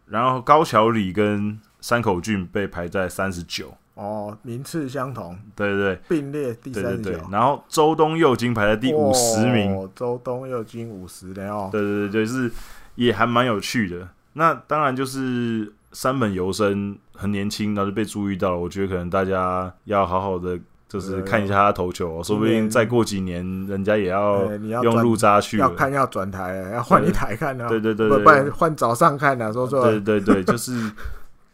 [0.08, 7.12] 然后高桥里跟山口俊被排在三十九，哦，名次相同，对对对，并列第三十九。
[7.32, 12.50] 然后周东佑金排在第五十名，周东佑金五十的哦，对对对，是
[12.96, 14.08] 也还蛮有趣的。
[14.34, 15.74] 那当然就是。
[15.98, 18.58] 三本游生很年轻，然后就被注意到了。
[18.58, 24.46] 我觉得可能大家要好好的，就是看一下他投球，说不定再过几年，人家也要
[24.84, 27.70] 用入渣去，要看要转台，要换一台看啊。
[27.70, 29.84] 对对对，不然换早上看啊，说说。
[29.90, 30.74] 对对对，就是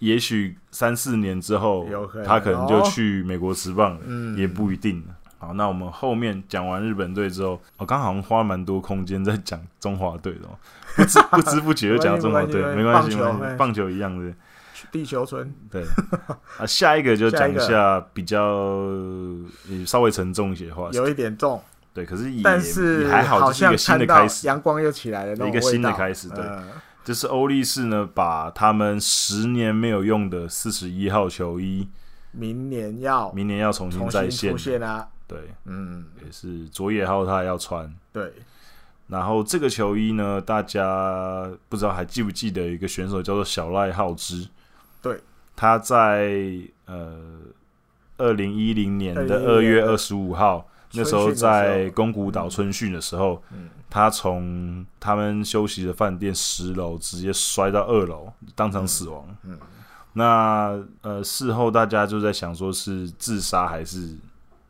[0.01, 1.87] 也许三四年之后，
[2.25, 4.01] 他可能就去美国职棒了，
[4.35, 5.03] 也不一定。
[5.37, 10.41] 好，那我们后面讲完日本队之后，我刚好像花蛮多空间在讲中华队的。
[10.95, 13.17] 不知不知不觉就讲中国队，没关系，
[13.57, 14.33] 棒球一样的。
[14.91, 15.53] 地球村。
[15.69, 15.83] 对。
[16.57, 18.59] 啊，下一个就讲一下 比较
[19.85, 21.61] 稍微沉重一些话，有一点重，
[21.93, 26.43] 对，可是但是还好，好像新的开始，阳光又起来了，一个新的开始，对，
[27.03, 31.87] 就是欧力士呢，把他们十年没有用的四十一号球衣，
[32.31, 34.51] 明年要明年要重新再现。
[34.51, 38.31] 出现啊，对，嗯，也是佐野浩他要穿，对。
[39.07, 44.47] 然后这个球衣呢，大家不知道还记不记得一个选手叫做小赖浩之？
[45.01, 45.19] 对，
[45.53, 46.31] 他在
[46.85, 47.19] 呃
[48.17, 53.43] 二零一零年的二月二十五号，那时候在宫古岛春训的时候，
[53.91, 59.27] 他从他们休息的饭店十楼直接摔到二楼，当场死亡。
[59.43, 59.59] 嗯，
[60.13, 64.15] 那呃事后大家就在想，说是自杀还是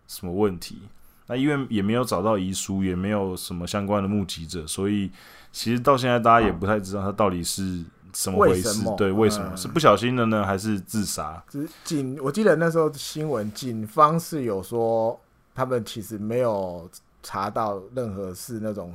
[0.07, 0.81] 什么问题？
[1.27, 5.11] 那因为也没有找到遗书，也没有什么相关的目击者，所以
[5.51, 8.83] 其实到现在大家也不太知道他到底是什么回事。
[8.97, 10.43] 对，为什么是不小心的呢？
[10.43, 11.41] 还是自杀？
[11.83, 15.17] 警，我记得那时候新闻，警方是有说
[15.53, 16.89] 他们其实没有
[17.23, 18.93] 查到任何是那种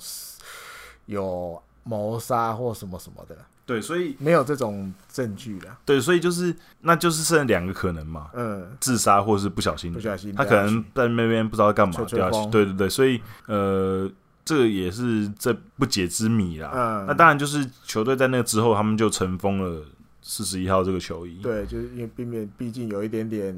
[1.07, 3.37] 有谋杀或什么什么的。
[3.65, 5.77] 对，所以没有这种证据了。
[5.85, 8.31] 对，所以就是，那就是剩两个可能嘛。
[8.33, 12.49] 嗯，自杀或是不小心，不小心，他可能在那边不知道干嘛掉下去。
[12.49, 14.09] 对对对，所以呃，
[14.45, 16.71] 这个也是这不解之谜啦。
[16.73, 19.85] 嗯，那当然就是球队在那之后，他们就尘封了
[20.23, 21.41] 四十一号这个球衣。
[21.43, 23.53] 对，就是因为避免，毕竟有一点点，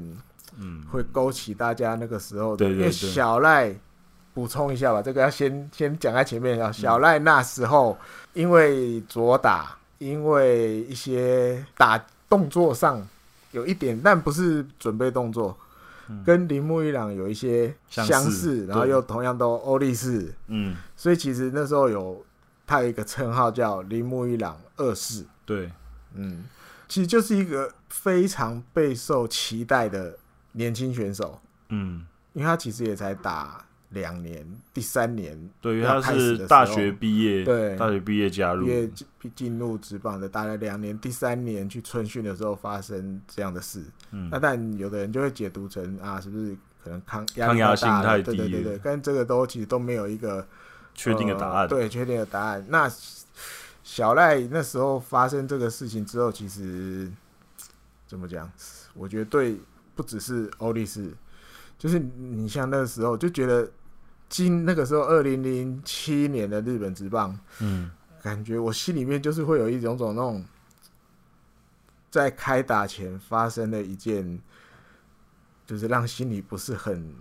[0.57, 2.67] 嗯，会勾起大家那个时候的。
[2.67, 3.75] 因为小赖
[4.33, 6.71] 补充一下吧，这个要先先讲在前面啊。
[6.71, 7.97] 小赖那时候
[8.33, 9.75] 因为左打。
[9.99, 13.05] 因为一些打动作上
[13.51, 15.57] 有一点，但不是准备动作，
[16.25, 22.23] 跟铃木一朗有一些相相似然后又同样都欧力士，嗯，所以其实那时候有
[22.65, 25.69] 他有一个称号叫铃木一朗二世，对，
[26.13, 26.45] 嗯，
[26.87, 30.17] 其实就是一个非常备受期待的
[30.53, 37.75] 年轻选手，嗯，因为他其实也才打两年，第三年对，他是大学毕业，对。
[37.75, 38.65] 大学毕业加入。
[38.65, 44.29] 毕业进进入职棒的大概两年，第三年去春训的时候发生这样的事，嗯。
[44.31, 50.47] 那但有的人就会解读成啊，是不是可能抗抗压性太低对对对对，但这个都其实都没有一个
[50.93, 52.63] 确定的答案，呃对，确定的答案。
[52.69, 52.89] 那
[53.83, 57.11] 小赖那时候发生这个事情之后，其实
[58.05, 58.47] 怎么讲？
[58.93, 59.57] 我觉得对，
[59.95, 61.11] 不只是欧力士，
[61.77, 63.69] 就是你像那个时候就觉得，
[64.29, 67.91] 今那个时候二零零七年的日本职棒，嗯。
[68.21, 70.43] 感觉我心里面就是会有一种种那种，
[72.11, 74.37] 在开打前发生的一件，
[75.65, 77.15] 就是让心里不是很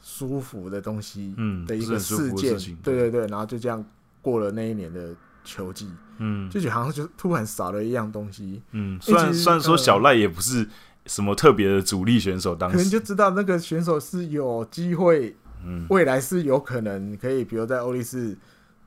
[0.00, 2.56] 舒服的东西嗯，的一个事件。
[2.84, 2.94] 对。
[2.96, 3.84] 对对，然后就这样
[4.22, 5.12] 过了那一年的
[5.42, 6.48] 球季，嗯。
[6.48, 10.68] 就觉得好像就突然少了一样东西，嗯，虽然虽然说呃小赖也不是
[11.06, 15.34] 什么特别的主力选手，当时，可能就知道那个选手是有机会，
[15.66, 18.36] 嗯未来是有可能可以，比如在欧力士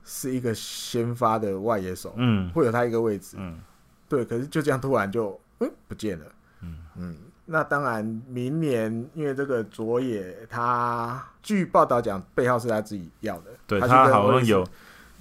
[0.03, 3.59] 是一个先发的外野手，嗯会有他一个位置，嗯
[4.07, 6.25] 对，可是就这样突然就嗯不见了。
[6.61, 7.15] 嗯嗯，
[7.45, 14.67] 那当然，明年因为这个佐野，他据报道讲背号是他自己要的，对他他好像有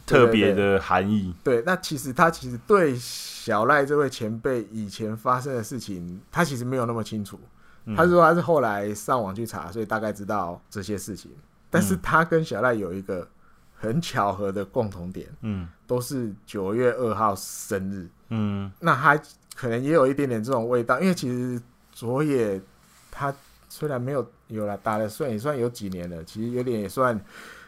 [0.06, 1.62] 特别的含义，对。
[1.66, 7.38] 那其实他其实对小赖这位前辈以前发生的事情，他其实没有那么清楚。
[7.84, 11.30] 嗯他是说他是后来上网去查，所以大概知道这些事情。
[11.70, 12.00] 但是嗯。
[12.02, 13.26] 他跟小赖有一个
[13.74, 15.68] 很巧合的共同点，嗯。
[15.86, 18.08] 都是九月二号生日。
[18.28, 18.70] 嗯。
[18.80, 19.20] 那他
[19.54, 21.60] 可能也有一点点这种味道，因为其实
[21.92, 22.60] 佐野
[23.10, 23.34] 他
[23.68, 27.18] 虽然没有有了打了算也算有几年了，其实有点也算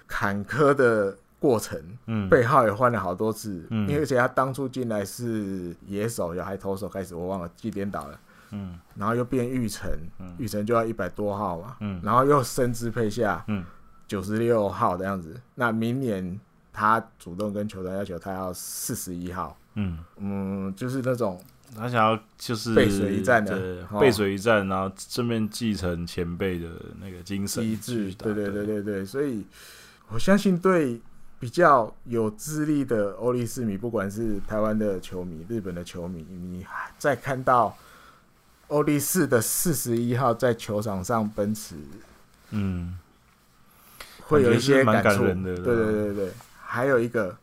[0.06, 3.88] 坎坷的过程，嗯，背号也换了好多次，嗯。
[3.88, 8.20] 因为而且他当初进来是野手，有还投手开始，我忘了记颠倒了，
[8.50, 8.78] 嗯。
[8.94, 10.34] 然后又变玉成，嗯。
[10.38, 12.00] 玉成就要一百多号嘛，嗯。
[12.04, 13.64] 然后又升支配下嗯
[14.10, 16.40] 九十六号的样子，那明年
[16.72, 21.40] 他主动跟球团要求他要四十一号，嗯，嗯，就是那种。
[21.76, 26.68] 他想要就是背水一战的背水一战，然后顺便继承前辈的
[27.00, 28.50] 那个精神，机制对对。
[28.50, 29.46] 对，对对，所以
[30.08, 31.00] 我相信对
[31.38, 36.66] 比较有资历的欧力士迷，不管是台湾的球迷、日本的球迷，你
[36.98, 37.76] 再看到
[38.66, 41.76] 欧力士的四十一号在球场上奔驰，
[42.50, 42.98] 嗯
[44.30, 45.24] 会有一些感触。
[45.24, 47.36] 感的对对对对对，还有一个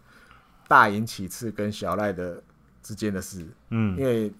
[0.67, 2.41] 大隐启次跟小赖的
[2.81, 4.33] 之间的事，嗯因嗯为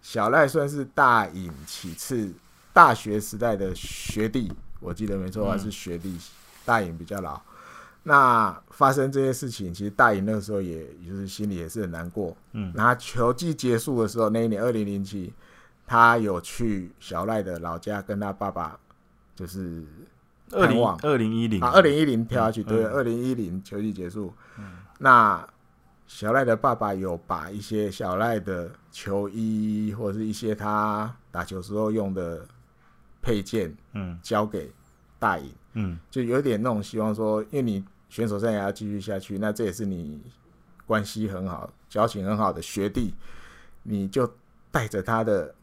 [0.00, 2.30] 小赖算是大隐启次
[2.72, 6.16] 大学时代的学弟，我记得没错，嗯还是学弟，
[6.64, 7.40] 大隐比较老。
[8.04, 12.34] 那发生这些事情，其实大隐那个时候也就是心里也是很难过。
[12.52, 15.32] 嗯那球季结束的时候，那一年二零零七，
[15.86, 18.78] 他有去小赖的老家跟他爸爸，
[19.34, 19.82] 就是
[20.52, 21.60] 二零二零一零。
[21.60, 22.92] 啊，二零一零跳下去，嗯对，嗯。
[22.92, 24.32] 二零一零球季结束。
[24.98, 25.46] 那
[26.06, 32.46] 小赖的爸爸有把一些小赖的球衣或者是一些他打球时候用的
[33.20, 34.18] 配件嗯。
[34.22, 34.70] 交给
[35.18, 35.98] 大影，嗯。
[36.10, 40.20] 就有点那种希望说，因为你选手生涯要继续下去，那这也是你
[40.86, 43.12] 关系很好、交情很好的学弟，
[43.82, 44.32] 你就
[44.70, 45.54] 带着他的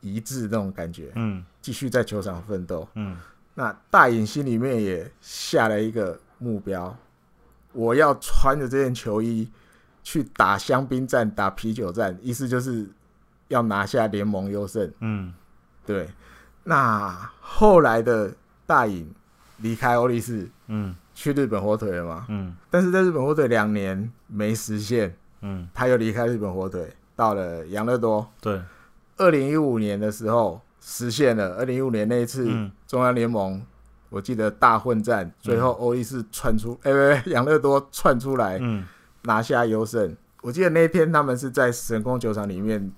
[0.00, 1.44] 遗志那种感觉，嗯。
[1.60, 2.88] 继续在球场奋斗。
[2.94, 3.16] 嗯
[3.54, 6.96] 那大隐心里面也下了一个目标，
[7.72, 9.50] 我要穿着这件球衣
[10.02, 12.88] 去打香槟战、打啤酒战，意思就是
[13.48, 14.90] 要拿下联盟优胜。
[15.00, 15.34] 嗯
[15.84, 16.08] 对，
[16.64, 18.32] 那后来的
[18.66, 19.12] 大隐
[19.58, 22.26] 离开欧力士嗯去日本火腿了嘛？
[22.28, 28.26] 嗯但是在日本火腿两年没实现，嗯，他又离开日本火腿，到了养乐多。
[28.40, 28.60] 对，
[29.16, 32.70] 二零一五年的时候实现了，二零一五年那一次嗯。
[32.86, 33.62] 中央联盟，
[34.08, 38.84] 我记得大混战，最后欧力士窜出，哎、不不，养乐多窜出来嗯。
[39.22, 40.16] 拿下优胜。
[40.42, 42.90] 我记得那一天他们是在神宫球场里面，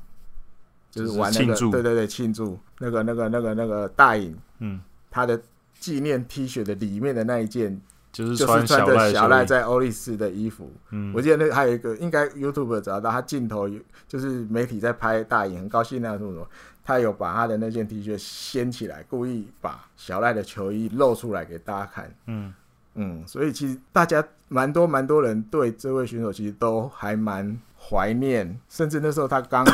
[0.90, 2.56] 就是玩那个，庆祝对对对，庆祝。
[2.78, 4.80] 那个那个那个那个大影嗯，
[5.10, 5.40] 他的
[5.80, 7.80] 纪念 T 恤的里面的那一件，
[8.12, 10.72] 就是就是穿着小赖，在欧力士的衣服。
[10.90, 11.12] 嗯。
[11.12, 16.46] 我记得那个还有一个，应该 YouTube 找到他镜头有，就是媒体在拍大影，很高兴那样什么什么，
[16.84, 22.14] 他有把他的那件 T 恤掀起来，故意把小赖的球衣露出来给大家看。
[22.26, 22.54] 嗯。
[22.94, 29.66] 嗯，所以其实大家蛮多蛮多人对这位选手其实都还蛮怀念， 甚至那时候他刚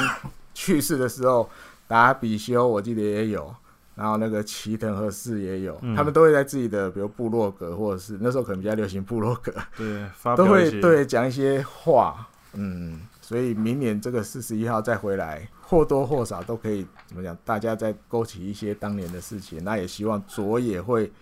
[0.54, 1.50] 去世的时候，
[1.88, 3.52] 达比修我记得也有，
[3.96, 10.06] 然后那个齐藤和四也有，他们都会在自己的比如部落格，或者是那时候可能比较流行部落格，对，
[10.36, 17.36] 都会对讲一些话，嗯，所以明年这个四十一号再回来，或多或少都可以怎么讲？
[17.44, 21.12] 大家在勾起一些当年的事情，那也希望佐野会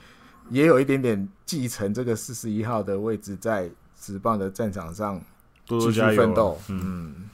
[0.50, 3.68] 也有一点点继承这个四十一号的位置，在
[3.98, 5.20] 直棒的战场上
[5.66, 7.28] 继续奋斗，嗯。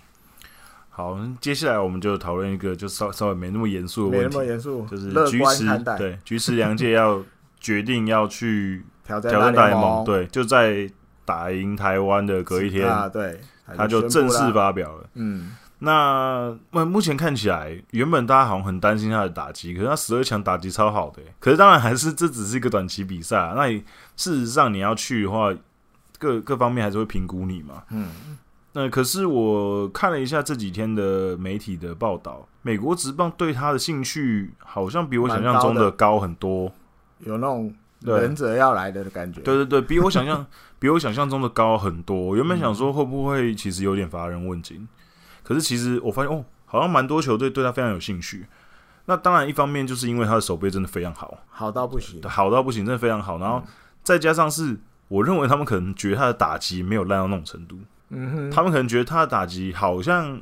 [0.95, 7.23] 好，接下来我们就讨论一个，就稍稍微没那么严肃的问题，没那么严肃，就是菊池对菊池良介要
[7.59, 10.91] 决定要去 挑战大联盟，对，就在
[11.25, 13.41] 打赢台湾的隔一天啊，对，
[13.75, 15.09] 他就正式发表了。
[15.15, 15.53] 嗯，
[15.85, 23.69] 那那目前看起来，原本大家好像很担心他的打击，可是他十二强打击超好的，可是当然还是这只是一个短期比赛，那
[24.17, 25.53] 事实上你要去的话，
[26.19, 28.09] 各各方面还是会评估你嘛，嗯。
[28.75, 36.73] 那可是我看了一下这几天的媒体的报道，美国职棒对他的兴趣好像比我想象中的高很多，
[37.19, 39.43] 有那种忍者要来的感觉。
[39.43, 40.47] 对对对，比我想象
[40.79, 42.17] 比我想象中的高很多。
[42.17, 44.89] 我原本想说会不会其实有点乏人问津，
[45.43, 48.47] 可是其实我发现哦，好像蛮多球队对他非常有兴趣。
[49.07, 53.39] 那当然一方面就是因为他的手背真的非常好，好到不行，好到不行，真的非常好。
[53.39, 53.63] 然后
[54.05, 54.77] 再加上是
[55.09, 57.79] 我认为他们可能觉得他的打击没有烂到那种程度。
[58.11, 60.41] 嗯哼，他们可能觉得他的打击好像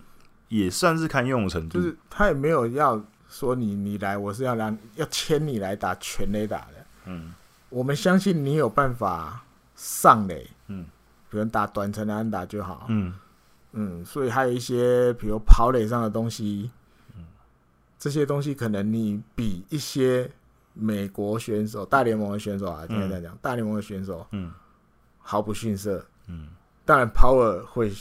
[0.48, 6.84] 也算是堪用的程度，就是他也没有要说你你来，我是要让要牵你来打全垒打的。
[7.06, 7.32] 嗯，
[7.70, 9.42] 我们相信你有办法
[9.74, 10.84] 上垒，嗯，
[11.30, 12.84] 比如打短程的安打就好。
[12.88, 13.14] 嗯
[13.72, 16.70] 嗯，所以还有一些比如跑垒上的东西，
[17.16, 17.24] 嗯，
[17.98, 20.30] 这些东西可能你比一些
[20.72, 24.52] 美国选手、大联盟的选手啊，今天在讲大联盟的选手，嗯，
[25.18, 26.48] 毫不逊色，嗯。
[26.84, 27.92] 当然，power 会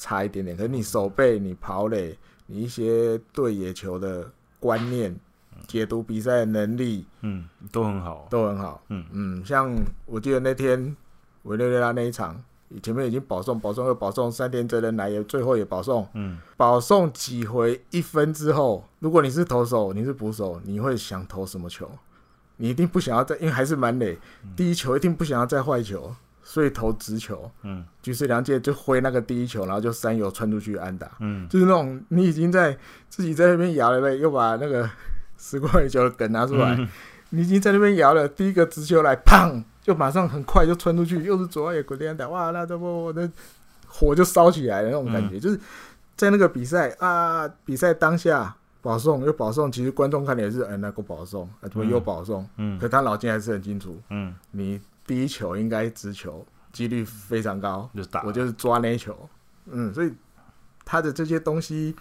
[0.00, 5.16] 差一点点，可是你手背、你跑垒、你一些对野球的观念、
[5.66, 8.82] 解读比赛的能力，嗯，都很好，都很好。
[8.88, 9.06] 嗯。
[9.12, 10.94] 嗯，像我记得那天
[11.44, 12.42] 委内瑞拉那一场，
[12.82, 16.06] 前面已经保送、保送又保送，三天责任来也最后也保送。
[16.14, 21.90] 嗯，保送几回一分之后，如果你是投手，你是捕手，你会想投什么球？
[22.56, 24.18] 你一定不想要再，因为还是满垒，
[24.56, 26.14] 第一球一定不想要再坏球。
[26.46, 32.76] 所以投直球，嗯，就是梁介就挥那个第一球，然后就三游穿出去安打，嗯，就是那种你已经在
[33.08, 34.88] 自己在那边摇了呗，又把那个
[35.38, 36.78] 时光羽球的梗拿出来，
[37.30, 43.30] 你已经在那边摇了，第一个直球来，砰，就马上很快就穿出去，又是左外野滚地打，哇，那这不我的
[43.86, 45.60] 火就烧起来了那种感觉，就是
[46.16, 54.80] 在那个比赛啊，比赛当下保送又保送，其实观众看的也是哎那个保送，怎么又保送，嗯，可他脑筋还是很清楚，嗯，你。
[55.06, 57.90] 第一球应该直球，几率非常高。
[58.24, 59.14] 我就是抓那一球，
[59.66, 60.10] 嗯，所以
[60.82, 61.94] 他的这些东西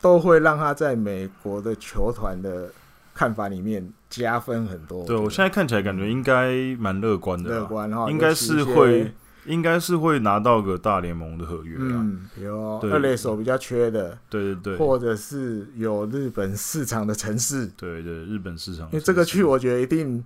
[0.00, 2.68] 都会让他在美国的球团的
[3.14, 5.06] 看法里面加分很多。
[5.06, 9.14] 对我现在看起来感觉应该蛮乐观的，乐观哈，应该是会，
[9.46, 20.22] 应该是会拿到个大联盟的合约嗯，比如二垒手比较缺的，对对对，或者是有日本市场的城市，对对，日本市场，因为这个去我觉得一定。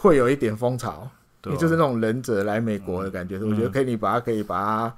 [0.00, 1.10] 会有一点风潮，
[1.46, 3.36] 也就是那种忍者来美国的感觉。
[3.40, 4.94] 我觉得可以，你把它可以把它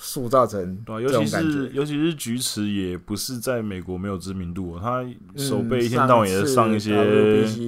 [0.00, 5.04] 塑造成对，尤其是尤其是菊池也不是在美国没有知名度，他
[5.36, 6.94] 手背一天到晚也是上一些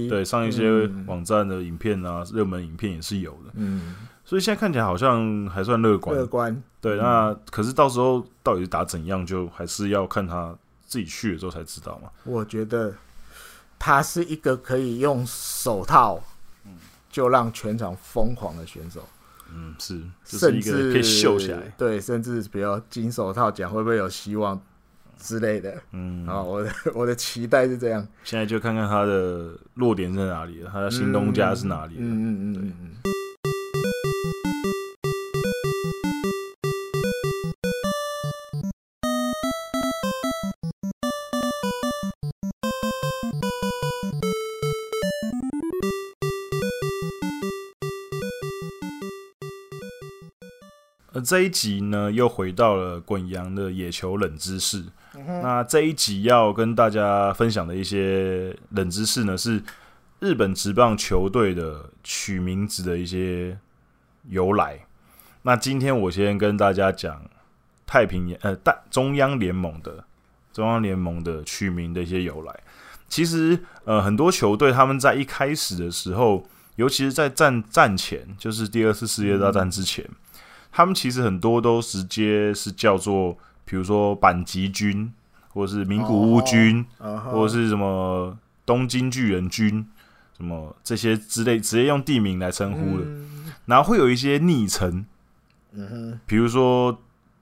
[0.08, 3.50] 对上一些网站的影片啊，热门影片也是有的。
[3.54, 6.16] 嗯，所以现在看起来好像还算乐观。
[6.16, 10.56] 乐观对，那可是到时候到底是打怎样，就还是要看他
[10.86, 12.08] 自己去了之后才知道嘛。
[12.24, 12.94] 我觉得
[13.78, 16.22] 他是一个可以用手套。
[17.12, 19.00] 就让全场疯狂的选手，
[19.54, 24.60] 嗯，是，甚至可以秀起来，对，甚至比如金手套奖会不会有希望
[25.18, 32.90] 之类的，嗯，啊，我的 我的期待是这样，现在就看看他的弱点在哪里了，他的新东家是哪里，嗯嗯嗯嗯。
[51.20, 54.84] 这一集呢，又回到了滚阳的野球冷知识。
[55.42, 59.62] 那这一集要跟大家分享的一些冷知识呢，是
[60.20, 63.58] 日本职棒球队的取名字的一些
[64.28, 64.86] 由来。
[65.42, 67.22] 那今天我先跟大家讲
[67.86, 70.04] 太平洋呃大中央联盟的
[70.52, 72.60] 中央联盟的取名的一些由来。
[73.08, 76.46] 其实呃很多球队他们在一开始的时候，
[76.76, 80.08] 尤其是在战战前，就是第二次世界大战之前。
[80.72, 85.12] 他们其实很多都直接是叫做，比如说阪急军
[85.48, 89.86] 或者是名古屋军，或者是什么东京巨人军，
[90.36, 93.06] 什么这些之类，直接用地名来称呼的。
[93.66, 95.04] 然后会有一些昵称，
[95.72, 96.98] 嗯哼，比如说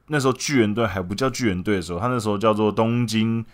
[0.06, 3.44] 那时候巨人队还不叫巨人队的时候，他那时候叫做东京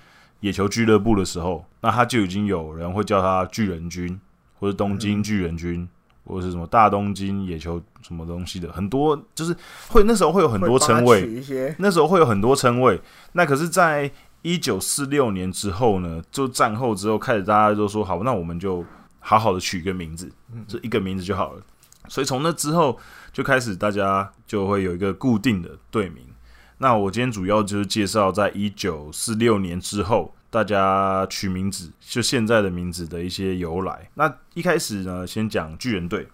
[0.40, 4.20] 野球俱乐部的时候，那他就已经有人会叫他巨人军，
[4.58, 5.88] 或者东京巨人军。
[6.26, 9.56] 或者是什么大东京野球什么东西的，很多就是
[9.88, 11.42] 会那时候会有很多称谓，
[11.78, 13.00] 那时候会有很多称谓。
[13.32, 14.10] 那可是，在
[14.42, 18.84] 一九四六年之后呢，就战后之后开始，大家都说好，那我们就
[19.20, 20.30] 好好的取一个名字，
[20.68, 21.62] 这一个名字就好了。
[22.08, 22.98] 所以从那之后
[23.32, 26.22] 就开始，大家就会有一个固定的队名。
[26.76, 30.34] 那我今天主要就是介绍，在一九四六年之后。
[30.54, 34.08] 大家取名字，就现在的名字的一些由来。
[34.14, 36.28] 那一开始呢，先讲巨人队。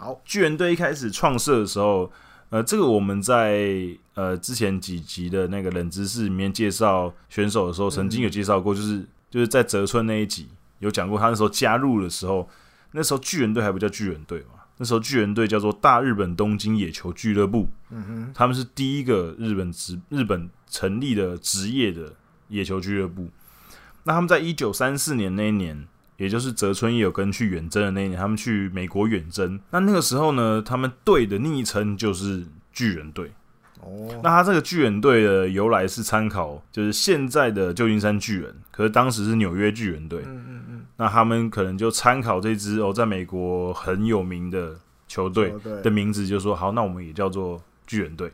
[0.00, 2.10] 好，巨人队一开始创设的时候，
[2.48, 10.48] 呃，这个我们在呃之前几集的那个冷知识里面介绍选手的时候，曾经有介绍过，就是就是在泽村那一集
[10.78, 12.48] 有讲过，他那时候加入的时候，
[12.92, 17.68] 那时候巨人队还不叫巨人队嘛，那时候巨人队叫做大日本东京野球俱乐部。
[17.90, 22.14] 嗯哼，他们是第一个日本职日本成立的职业的
[22.48, 23.28] 野球俱乐部。
[24.04, 25.86] 那他们在一九三四年那一年，
[26.20, 29.58] 也就是泽村也有跟去远征的那一年，他们去美国远征。
[29.70, 32.44] 那那个时候呢，他们队的昵称就是
[32.74, 33.32] 巨人队。
[33.80, 40.20] 哦，那他这个巨人队的由来是参考，就是现在的旧金山巨人，可是当时是纽约巨人队。
[40.26, 40.82] 嗯嗯嗯。
[40.98, 48.30] 那他们可能就参考这支哦，在美国很有名的球队的名字，就说好，那我们也叫做巨人队。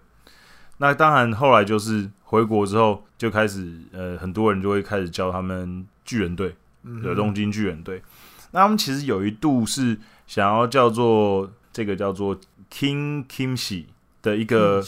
[0.78, 6.56] 那当然，后来就是回国之后就开始，呃，很多人就会开始叫他们巨人队，
[7.02, 8.02] 的东京巨人队。
[8.52, 12.38] 那他们其实有一度是想要叫做这个叫做
[12.72, 13.84] King Kimchi
[14.22, 14.82] 的一个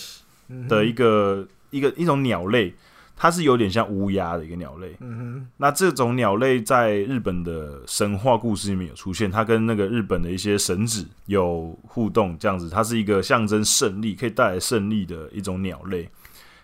[0.68, 2.74] 的一个一个一种鸟类。
[3.20, 5.48] 它是有点像乌鸦的一个鸟类，嗯哼。
[5.56, 16.08] 那这种鸟类在日本的神话故事里面有出现，它跟那个日本的一些神祇有互动，这样子，它是一个象征胜利、可以带来胜利的一种鸟类。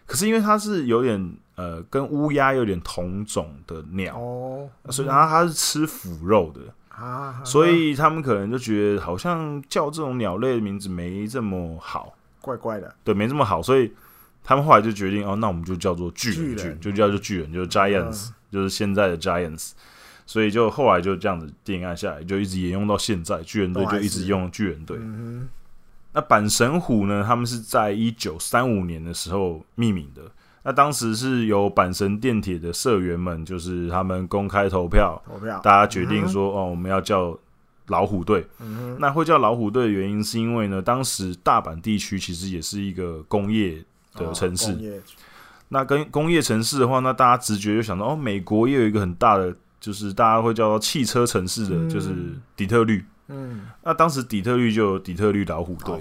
[0.06, 13.92] 可是因为它是有点呃跟乌鸦有点同种的鸟，哦，所以它它是吃腐肉的啊，所以他们可能就觉得好像叫这种鸟类的名字没这么好，怪怪的，对，没这么好，所以。
[14.46, 19.70] 他们后来就决定哦，那我们就叫做巨人，就叫做巨人，就是 Giants，就是现在的 Giants。
[20.26, 23.40] 所以就后来就这样子定案下来，就一直沿用到现在。
[23.40, 24.98] 巨人队就一直用巨人队。
[26.12, 27.24] 那阪神虎呢？
[27.26, 30.20] 他们是在一九三五年的时候命名的。
[30.64, 37.38] 那当时是由阪神电铁的社员们，就是他们公开投票，投票，大家决定说哦，我们要叫
[37.86, 38.44] 老虎队。
[38.98, 43.84] 那会叫老虎队的原因，是因为呢，当时大阪地区其实也是一个工业。
[44.16, 45.02] 的城市，
[45.70, 52.14] 那跟工业城市的话，那大家直觉就想到哦，美国也有一个很大的，就是大家会叫做汽车城市的，就是
[52.54, 53.04] 底特律。
[53.26, 56.00] 嗯，那当时底特律就有底特律老虎队，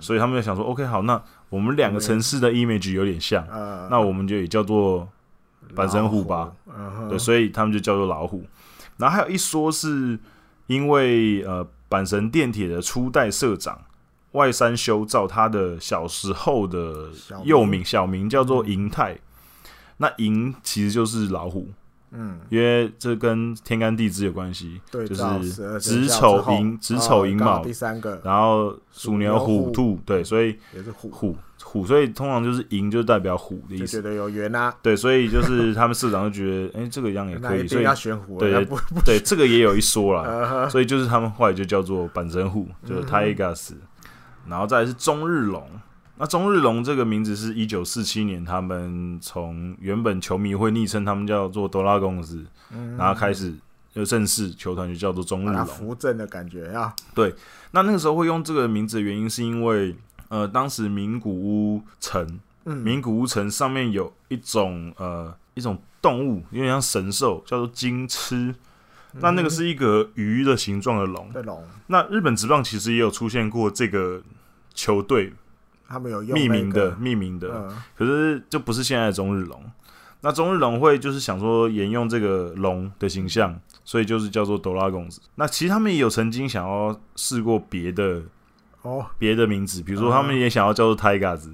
[0.00, 3.46] 所以他们就想说，OK，好，那我们两个城市的 image 有点像，
[3.90, 5.08] 那我们就也叫做
[5.74, 6.52] 阪神虎吧。
[7.08, 8.44] 对，所以他们就叫做老虎。
[8.96, 10.18] 然后还有一说是
[10.66, 13.80] 因为呃，阪神电铁的初代社长。
[14.32, 17.08] 外山修造他的小时候的
[17.44, 19.16] 幼名小名叫做银泰，
[19.96, 21.70] 那银其实就是老虎，
[22.10, 31.10] 嗯，因为这跟天干地支有关系，对，就是子丑寅子丑寅卯第三个，然后鼠牛虎兔，对，所以也是虎。
[31.10, 38.64] 虎虎，所以通常就是寅就代表虎的意思，觉得有缘啊，对，所以就是 他们社长就觉得，哎，这个样也可以，所以要选虎，对对
[39.04, 43.72] 对，这个也有一说了， 所以就是他们后来就叫做板神虎，就是 Tigers。
[44.48, 45.68] 然后再是中日龙，
[46.18, 52.44] 那中日龙这个名字是一九四七年，他们从原本球迷会昵称他们叫做多拉公司，
[52.96, 53.54] 然后开始
[53.92, 56.94] 就正式球团就叫做中日龙，扶正的感觉啊。
[57.14, 57.34] 对，
[57.72, 59.94] 那那个时候会用这个名字的原因，是因为
[60.28, 68.54] 呃，当时名古屋城，名古屋城上面有一种呃一种动物，有点像神兽，叫做金翅。
[69.20, 71.64] 那那个是一个鱼的形状的龙，龙。
[71.88, 74.22] 那日本职棒其实也有出现过这个。
[74.78, 75.32] 球队，
[75.88, 79.62] 他们有命名的，命名的，可是就不是现在的中日龙。
[80.22, 85.20] 那中日龙会就是想说沿用这个龙的形象，所以就是叫做哆啦公子。
[85.36, 88.22] 那其实他们也有曾经想要试过别的
[88.82, 91.52] 哦，别的名字，比如说他们也想要叫做泰嘎子，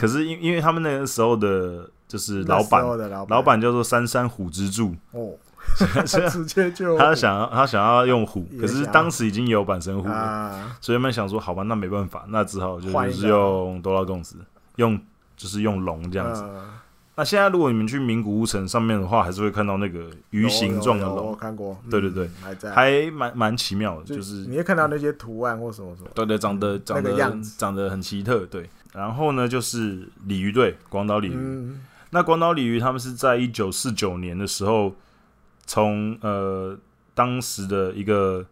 [0.00, 2.82] 可是因因为他们那个时候的就是老板，
[3.28, 4.96] 老板叫做三山虎之助。
[5.12, 5.32] 哦。
[6.30, 14.36] 直接就他想要他想要用虎，可是当时已经有板神虎了，所以他们想说好吧，那没办法，那只好就是用多拉贡子，
[14.76, 15.00] 用
[15.36, 16.44] 就是用龙这样子。
[17.14, 22.30] 那现在如果你们去名古屋城上面的话，还是会看到那个鱼形状的龙，看过，对对对，
[22.70, 26.08] 还蛮蛮奇妙的，就是你会看到那些图案或什么什么。
[26.14, 28.70] 对对，长得长得样子长得很奇特，对。
[28.94, 31.34] 然后呢，就是鲤鱼队，广岛鲤鱼。
[31.34, 34.94] 嗯，那广岛鲤鱼他们是在一九四九年的时候，
[35.68, 36.76] 从呃
[37.14, 38.44] 当时的一个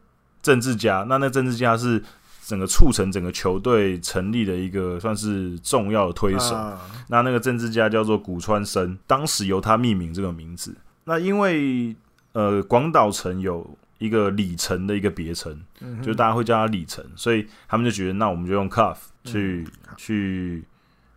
[0.43, 2.01] 政治家，那那政治家是
[2.45, 6.55] 整个促成整个球队成立的一个算是重要的推手。
[6.55, 10.77] 啊那那个政治家叫做古川生，当时由他命名这个名字。
[11.05, 11.97] 那因为
[12.33, 20.65] 呃广岛城有一个里程的一个别称，嗯就大家会叫它里程，所以他们就觉得那我们就用 cuff 去、去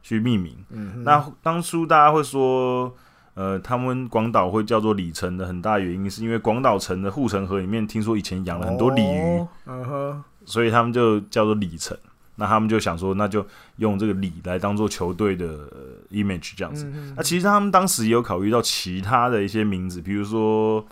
[0.01, 0.55] 去命名。
[0.69, 2.95] 嗯那当初大家会说，
[3.39, 11.97] 呃，他们广岛会叫做里城的很大原因，是因为广岛城的护城河里面听说以前养了很多鲤鱼，哦嗯哼，所以他们就叫做里城。
[12.35, 13.45] 那他们就想说，那就
[13.77, 15.79] 用这个里来当做球队的呃
[16.11, 16.83] image 这样子。
[16.93, 20.85] 嗯那其实他们当时也有考虑到其他的一些名字，比如说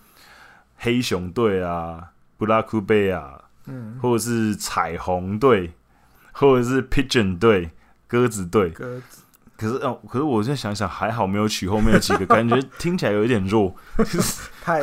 [0.77, 2.01] 黑熊队啊、
[2.37, 5.73] 布拉库贝啊，嗯，或者是彩虹队，
[6.31, 7.71] 或者是 pigeon 队、
[8.07, 8.69] 鸽子队。
[8.69, 9.23] 鸽子
[9.57, 13.75] 可是哦，可是我现在想想，还好没有取后面的几个，感觉听起来有一点弱，
[14.63, 14.81] 太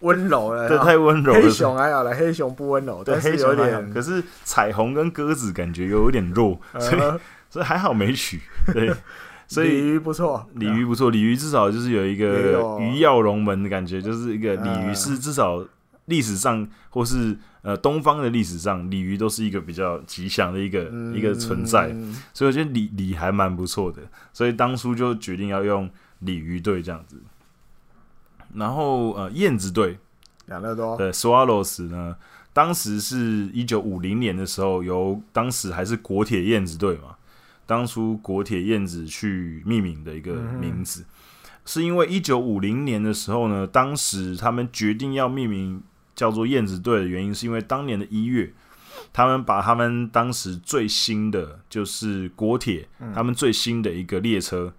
[0.00, 1.40] 温柔了，对，太温柔了。
[1.40, 7.20] 黑熊还好了，黑熊不温柔，对黑熊有，点可是彩虹跟鸽子感觉有一点弱， 所以呃。
[7.52, 8.40] 所以还好没取。
[8.72, 8.94] 对，
[9.48, 15.60] 所以鲤以鱼不错，鲤鱼不错，鲤鱼至少就是有一个鱼跃龙门的感觉，就是一个鲤鱼嗯是至少
[16.06, 21.16] 历史上或是呃东方的历史上，鲤鱼都是一个比较吉祥的一个、嗯。
[21.16, 21.88] 一个存在。
[21.88, 25.90] 嗯所以我觉得鲤鲤还蛮不错的，所以当初就决定要用
[26.20, 27.20] 鲤鱼队这样子。
[28.54, 29.98] 然后呃，燕子队。
[30.48, 32.16] 养乐多，的 Swallows 呢，
[32.52, 37.14] 当时是一九五零年的时候，由当时还是国铁燕子队嘛，
[37.66, 41.04] 当初国铁燕子去命名的一个名字，
[41.64, 45.80] 是因为一九五零年的时候呢，当时他们决定要命名
[46.20, 48.52] 叫做燕子队的原因，是因为当年的一月。
[49.12, 54.72] 他们把他们当时最新的，就是国铁，他们最新的一个列车，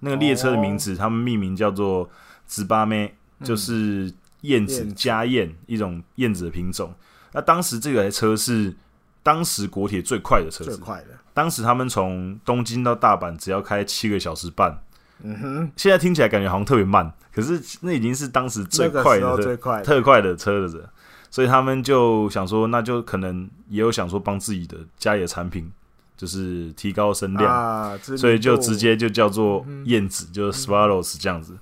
[0.00, 2.10] 那个列车的名字，他们命名叫做
[2.48, 3.14] “直巴妹”，
[3.44, 6.92] 就是燕子燕子家燕一种燕子的品种。
[7.32, 8.74] 那当时这台车是
[9.22, 14.82] 当时国铁最快的车子，最快的，当时他们从东京到大阪只要开七个小时半，
[15.22, 20.90] 嗯哼，现在听起来感觉好像特别慢，可是那已经是当时最快的车最快的，特快的车了，
[21.30, 25.70] 所以他们就想说，那就可能也有想说帮自己的家里的产品
[26.16, 31.56] 就是提高声量，啊，所以就直接就叫做嗯燕子，就是 swallows 这样子。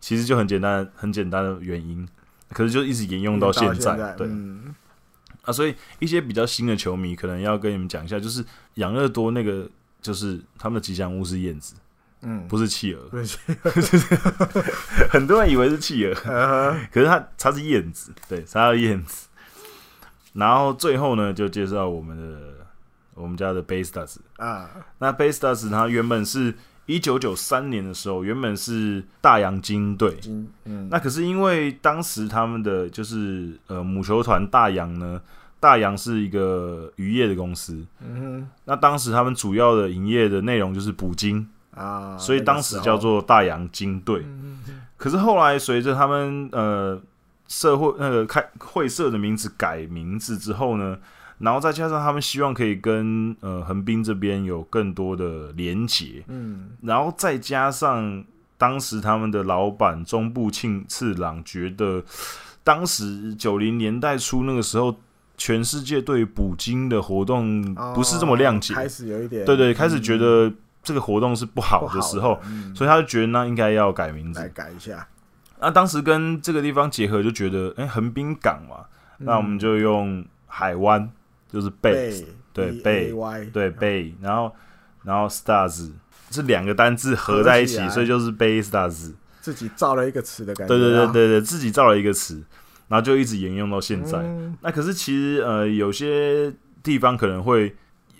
[0.00, 2.06] 其实就很简单，很简单的原因，
[2.50, 4.74] 可是就一直沿用到现在，对、嗯。
[5.44, 8.44] 啊，所以一些比较新的球迷可能要跟你们讲一下，就是
[8.74, 9.66] 养乐多那个，
[10.02, 11.74] 就是他们的吉祥物是燕子，
[12.24, 13.02] 嗯，不是企鹅，
[15.10, 19.28] 很多人以为是企鹅，呃可是它它是燕子，对，它叫燕子。
[20.32, 22.38] 然后最后呢，就介绍我们的
[23.14, 24.16] 我们家的 Bay Stars。
[24.36, 24.68] 啊，
[24.98, 26.52] 那 Stars 它原本是
[26.86, 30.16] 一九九三年的时候，原本是大洋鲸队。
[30.16, 35.20] 金，嗯，那可是因为当时他们的就是呃母球团大洋呢，
[35.60, 37.86] 大洋是一个渔业的公司。
[38.04, 44.22] 嗯那当时他们主要的营业的内容就是捕鲸，哼，啊，所以当时叫做大洋金队。
[44.24, 44.60] 嗯
[44.96, 46.98] 可是后来随着他们呃
[47.46, 50.96] 社会那个开会社的名字改名字之后呢，
[51.38, 56.70] 然后再加上他们希望可以跟呃横滨这边有更多的连结，嗯。
[56.80, 58.24] 然后再加上
[58.56, 62.02] 当时他们的老板中部庆次郎觉得，
[62.62, 64.96] 当时九零年代初那个时候，
[65.36, 70.18] 全世界对捕鲸的活动哦不是这么谅解，开始有一点，对对，开始觉嗯。
[70.18, 70.52] 得
[70.84, 74.48] 这个活动是不好的时候，嗯所以他就觉得那应该要改名字来。
[74.50, 75.08] 改一下，
[75.58, 78.84] 那当时跟这个地方结合，就觉得哎，横滨港嘛，
[79.18, 81.10] 那我们就用海湾，
[81.50, 84.54] 就是 bay，对 bay，对 bay，然后
[85.02, 85.90] 然后 stars
[86.30, 89.12] 这两个单字合在一起，起所以就是 bay stars。
[89.40, 92.42] 自己造了一个词的感觉，对对对啊，对对，自己造了一个词，
[92.88, 94.18] 然后就一直沿用到现在。
[94.18, 96.50] 嗯那可是其实呃，有些
[96.82, 97.76] 地方可能会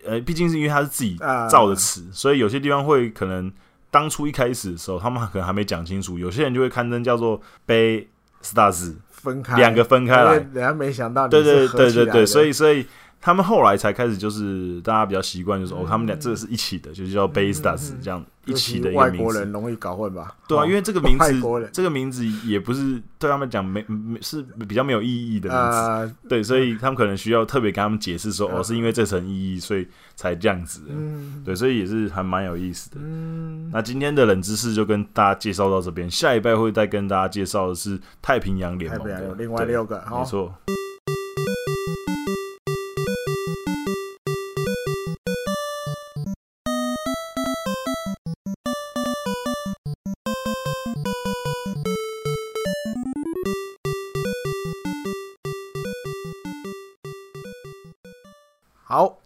[0.06, 1.48] 呃，毕竟是因为他是自己啊。
[1.48, 3.52] 造的词，所以有些地方会可能
[3.90, 8.06] 当初一开始的时候，他们可能还没讲清楚，有些人就会刊登叫做 bay
[8.42, 9.56] stars，分开。
[9.56, 10.34] 两个分开来。
[10.34, 12.86] 人家没想到对对对对对，所以所以
[13.20, 18.24] 他们后来才开始就是大家比较习惯，就是、哦嗯，他们俩这个是一起的，就是叫 Bay Stars 这样。
[18.46, 20.34] 一起的外国人容易搞混吧？
[20.46, 30.82] 对啊，因为这个名字， 国这个名字也不是对他们讲没没是比较没有意义的名字，对，所以他们可能需要特别跟他们解释说，哦，是因为这层意义，所以才这样子。
[30.88, 32.96] 嗯，对，所以也是还蛮有意思的。
[33.00, 40.54] 嗯，那今天的冷知识就跟大家介绍到这边，下一拜会再跟大家介绍的是太平洋联盟的另外六个，没错。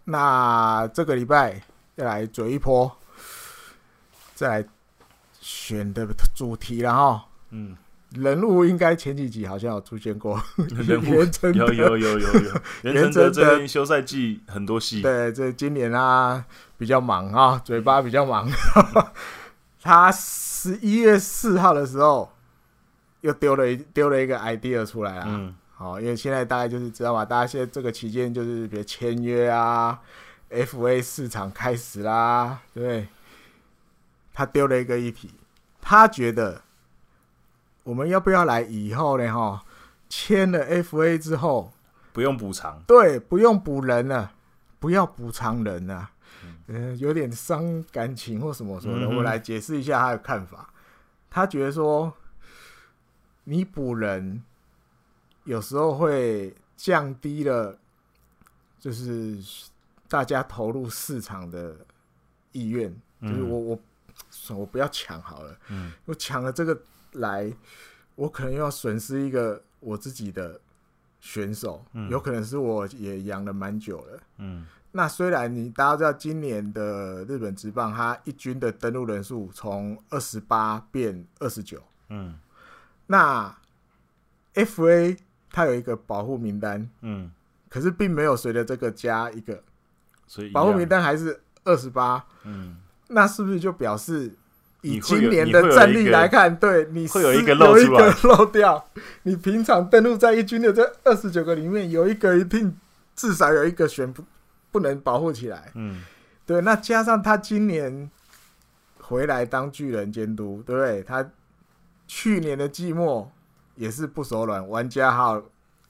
[0.09, 1.61] 那这个礼拜
[1.95, 2.91] 要来嘴一波，
[4.33, 4.65] 再来
[5.39, 7.25] 选的主题了哈。
[7.51, 7.77] 嗯，
[8.15, 12.61] 人物应该前几集好像有出现过，人物有有有有有。
[12.81, 16.43] 袁成这休赛季很多戏，对，这今年啊
[16.77, 18.49] 比较忙啊，嘴巴比较忙。
[19.81, 22.33] 他十一月四号的时候
[23.21, 25.53] 又丢了一丢了一个 idea 出来啊。
[25.79, 29.97] 好，因为现在大概就是知道嘛，大家现在这个期间就是比如签约啊
[30.49, 33.07] ，FA 市场开始啦，对不对？
[34.33, 35.33] 他丢了一个议题，
[35.79, 36.61] 他觉得
[37.83, 39.31] 我们要不要来以后呢？
[39.33, 39.63] 哈，
[40.09, 41.71] 签了 FA 之后
[42.11, 44.33] 不用补偿，对，不用补人了，
[44.81, 46.09] 不要补偿人了，
[46.67, 49.07] 嗯，有点伤感情或什么什么的。
[49.07, 50.73] 我来解释一下他的看法，
[51.29, 52.11] 他觉得说
[53.45, 54.43] 你补人。
[55.49, 57.75] 有时候会降低了，
[58.79, 59.35] 就是
[60.07, 61.75] 大家投入市场的
[62.51, 62.95] 意愿。
[63.19, 63.79] 就是我我
[64.51, 66.79] 我不要抢好了，嗯，我抢了这个
[67.13, 67.51] 来，
[68.13, 70.61] 我可能要损失一个我自己的
[71.19, 74.67] 选手，有可能是我也养了蛮久了，嗯。
[74.91, 82.37] 那虽然你大家知道，今年的日本职棒，它一军的登陆人数从二十八变二十九，嗯，
[83.07, 83.57] 那
[84.53, 85.17] FA。
[85.51, 87.31] 它有一个保护名单，嗯，
[87.69, 89.61] 可是并没有随着这个加一个，
[90.27, 92.77] 所以保护名单还是二十八，嗯，
[93.07, 94.31] 那是不是就表示
[94.81, 98.87] 以今年的战力来看，对你会有一个漏出来漏掉？
[99.23, 102.77] 你平常登录在一军的这二十九个里面，有一个一定
[103.15, 104.23] 至少有一个选不
[104.71, 106.03] 不能保护起来，嗯，
[106.45, 108.09] 对，那加上他今年
[108.99, 111.01] 回来当巨人监督，对不对？
[111.01, 111.27] 他
[112.07, 113.31] 去年的季末。
[113.79, 115.41] 也是不手软，玩家号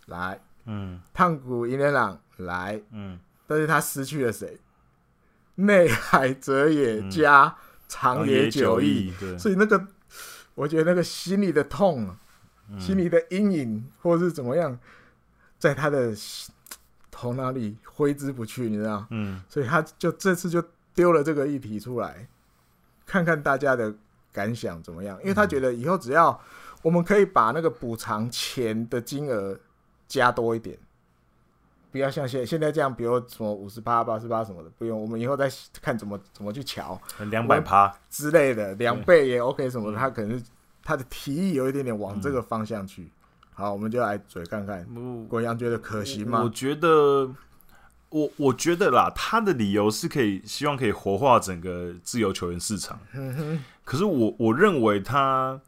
[0.06, 4.60] 来，嗯，烫谷银人朗来，嗯，但是他失去了谁？
[5.56, 7.56] 内海哲也加
[7.88, 9.88] 长野久义，所以那个，
[10.54, 12.16] 我觉得那个心里的痛，
[12.78, 14.80] 心里的阴影，或是怎么样，
[15.58, 16.14] 在他的
[17.10, 19.08] 头脑里挥之不去，你知道？
[19.10, 20.64] 嗯，所以他就这次就
[20.94, 22.30] 丢了这个议题出来，
[23.08, 23.92] 看看大家的
[24.32, 26.40] 感想怎么样，因为他觉得以后只要。
[26.82, 29.58] 我们可以把那个补偿钱的金额
[30.08, 30.78] 加多一点，
[31.92, 35.00] 不要像现现在这样，比如什么五十八、八十八什么的，不用。
[35.00, 35.52] 我们以后再
[35.82, 37.00] 看怎么怎么去瞧，
[37.30, 39.98] 两百趴之类的，两倍也 OK 什么的。
[39.98, 40.46] 他可能是
[40.82, 43.12] 他的提议有一点点往这个方向去。
[43.52, 44.88] 好，我们就来嘴看看，
[45.28, 46.42] 国阳觉得可行吗？
[46.42, 47.30] 我觉得，
[48.08, 52.98] 我我觉得啦，他的理由是可以希望可以活化整个自由球员市场。
[53.84, 55.60] 可是我我认为他。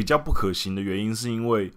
[0.00, 1.70] 比较不可行的原因，是因为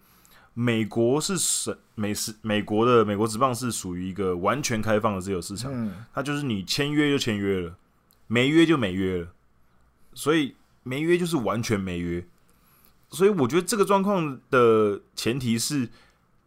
[0.54, 7.76] 美国是省美是美国的美国职棒是属于一个完全开放的自由市场，它就是你签约就签约了，
[8.28, 9.28] 没约就没约了，
[10.14, 12.26] 所以没约就是完全没约。
[13.10, 15.90] 所以我觉得这个状况的前提是，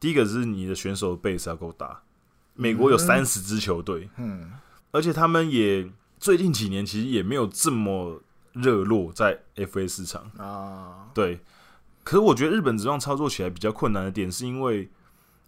[0.01, 2.01] 第一个是你的选手 base 要够大。
[2.55, 4.51] 美国有三十支球队，嗯，
[4.93, 8.23] 而且他们也最近几年其实也没有这么
[8.55, 10.31] 热络在 FA 市场。
[10.39, 11.39] 啊，对。
[12.07, 14.89] 可是我觉得日本职棒操作起来比较困难的点，是因为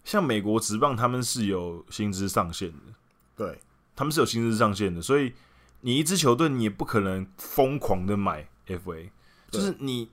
[0.03, 2.93] 像美国职棒他们是有薪资上限的，
[3.37, 3.57] 对，
[3.95, 5.31] 他们是有薪资上限的，所以
[5.79, 9.09] 你一支球队你也不可能疯狂的买 FA，
[9.49, 10.09] 就是你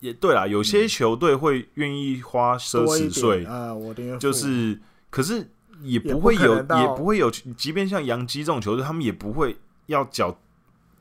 [0.00, 4.80] 也对啦，有些球队会愿意花奢侈税啊，我就是，
[5.10, 5.50] 可是
[5.82, 10.38] 也不会有，也不会有，即便像洋基这种球队，他们也不会要缴。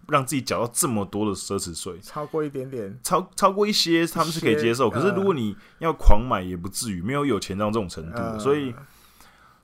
[0.07, 4.89] 让自己缴到这么多的奢侈税，超过一点点，超超过一些他们是可以接受。
[4.89, 8.73] 可是如果你要狂买，也不至于没有有钱到这种程度，所以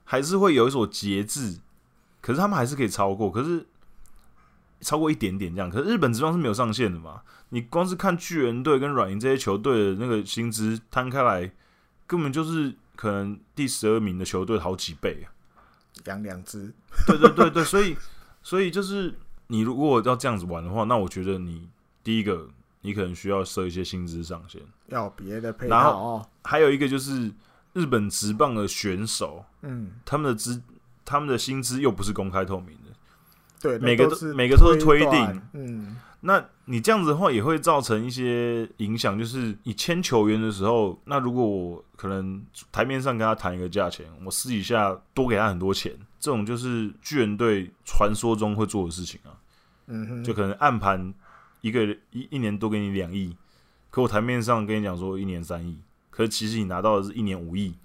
[0.06, 1.60] 还是会有一所节制。
[2.22, 3.66] 可是他们还是可以超过，可是
[4.82, 5.70] 超过一点点这样。
[5.70, 7.22] 可是日本职棒是没有上限的嘛？
[7.50, 11.52] 你光是看巨人队跟软银这些球队的那个薪资摊开来，
[12.06, 15.28] 根本就是可能第十二名的球队好几倍啊，
[16.06, 16.74] 养两只。
[17.06, 17.98] 对对对对，所以
[18.42, 19.14] 所以就是。
[19.48, 21.70] 你如果要这样子玩的话，那我觉得你
[22.04, 22.48] 第一个，
[22.82, 26.26] 你可能需要设一些薪资上限，要别的配然后套哦。
[26.44, 27.32] 还有一个就是
[27.74, 30.62] 日本职棒的选手，嗯，他们的资
[31.06, 32.92] 他们的薪资又不是公开透明的，
[33.62, 49.38] 对，每个都是每个都是推定嗯，那你这样子的话，也会造成一些影响，就是你签球员的时候，那如果我可能台面上跟他谈一个价钱，我私底下多给他很多钱，这种就是巨人队传说中会做的事情啊，
[49.86, 51.14] 嗯哼，就可能暗盘
[51.62, 53.36] 一个一一年多给你两亿，
[53.90, 55.78] 可我台面上跟你讲说一年三亿，
[56.10, 57.76] 可是其实你拿到的是一年五亿，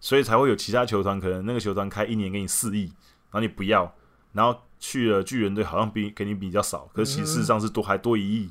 [0.00, 3.94] 所以才会有其他球团可能那个球团开一年给你四亿，然后你不要，
[4.32, 8.46] 然后去了巨人队好像比给你比较少，可是其实事实上是多还多一亿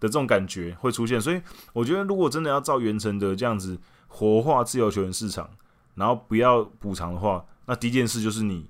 [0.00, 1.40] 的这种感觉会出现，所以
[1.72, 3.78] 我觉得如果真的要照原成德这样子
[4.08, 5.48] 活化自由球员市场，
[5.94, 8.68] 然后不要补偿的话，那第一件事就是你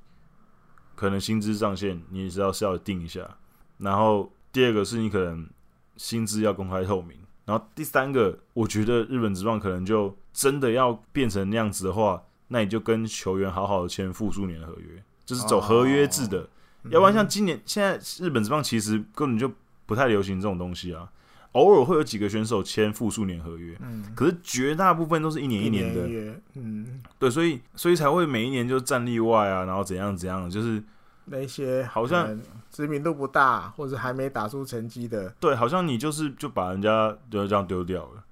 [0.95, 3.37] 可能薪资上限你也知道是要定一下，
[3.79, 5.49] 然后第二个是你可能
[5.97, 16.49] 薪资要公开透明，然后第三个，我觉得日本职棒可能就真的要变成那样子的话，那你就跟球员好好的签复数年合约，就是走合约制的，
[16.91, 19.51] 要不然像今年现在日本职棒其实根本就
[19.87, 21.09] 不太流行这种东西啊，
[21.53, 30.83] 偶尔会有几个选手签复数年合约，嗯，可是绝大部分都是一年一年的，约，嗯，对，所以所以才会每一年就战例外啊，然后怎样怎样，就是
[31.27, 32.39] 那些好像
[32.71, 38.25] 知名度不大，或者还没打出成绩的，对，好像你就是就把人家就这样丢掉了。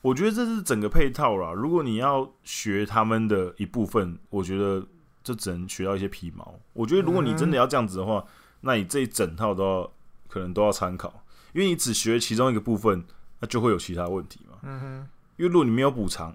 [0.00, 1.52] 我觉得这是整个配套啦。
[1.52, 4.86] 如果你要学他们的一部分，我觉得
[5.28, 6.58] 就只能学到一些皮毛。
[6.72, 8.24] 我觉得如果你真的要这样子的话，
[8.62, 9.92] 那你这一整套都要
[10.26, 11.22] 可能都要参考，
[11.52, 13.04] 因为你只学其中一个部分，
[13.40, 14.56] 那就会有其他问题嘛。
[14.62, 16.34] 嗯哼，因为如果你没有补偿，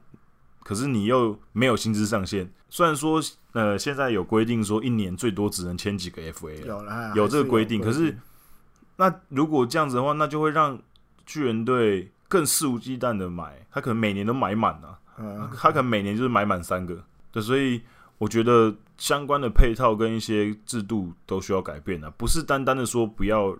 [0.64, 3.20] 可是你又没有薪资上限，虽然说
[3.54, 8.16] 呃现在有规定说一年最多只能签几个 FA，啊有了，有这个规定可是
[8.98, 10.80] 那如果这样子的话，那就会让
[11.26, 17.82] 巨人队更肆无忌惮的买，他可能每年都买满啊，嗯，他可能每年就是买满三个，对，所以
[18.18, 23.56] 我觉得相关的配套跟一些制度都需要改变啊，不是单单的说不要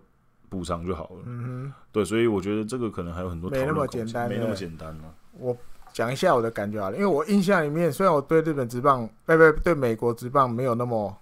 [0.50, 5.56] 补偿就好了，嗯对，所以我觉得这个可能还有很多讨没那么简单没那么简单啊，我
[5.92, 11.16] 讲一下我的感觉好了，因为我印象里面，虽然我对日本职棒，不不对美国职棒没有那么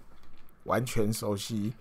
[0.64, 1.72] 完全熟悉，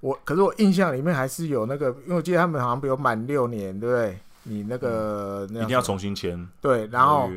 [0.00, 4.18] 我可是我印象里面还是有那个，因为我记得他们好像比如满六年，对不对？
[4.48, 7.28] 你那个、那一定要重新签，对，然后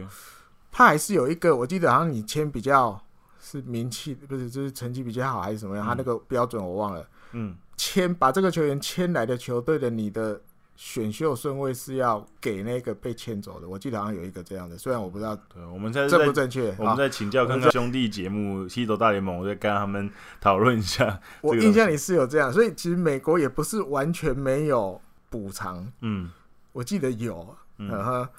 [0.72, 3.02] 他还是有一个，我记得好像你签比较
[3.50, 5.86] 是名气，不是就是成绩比较好还是怎么样？
[5.86, 7.08] 嗯他那个标准我忘了。
[7.32, 10.40] 嗯，签把这个球员签来的球队的你的
[10.76, 16.74] 选秀顺位是要给那个被签走的，我记得好像有一个这样的，虽然我不知道对，我们在正不正确。
[16.78, 26.32] 我们在请教看看兄弟节目《西斗大联盟》，我在跟他们讨论一下， 我印象里是有这样，所以其实美国也不是完全没有补偿，嗯
[26.72, 27.56] 我记得有。
[27.78, 28.30] 嗯嗯哼，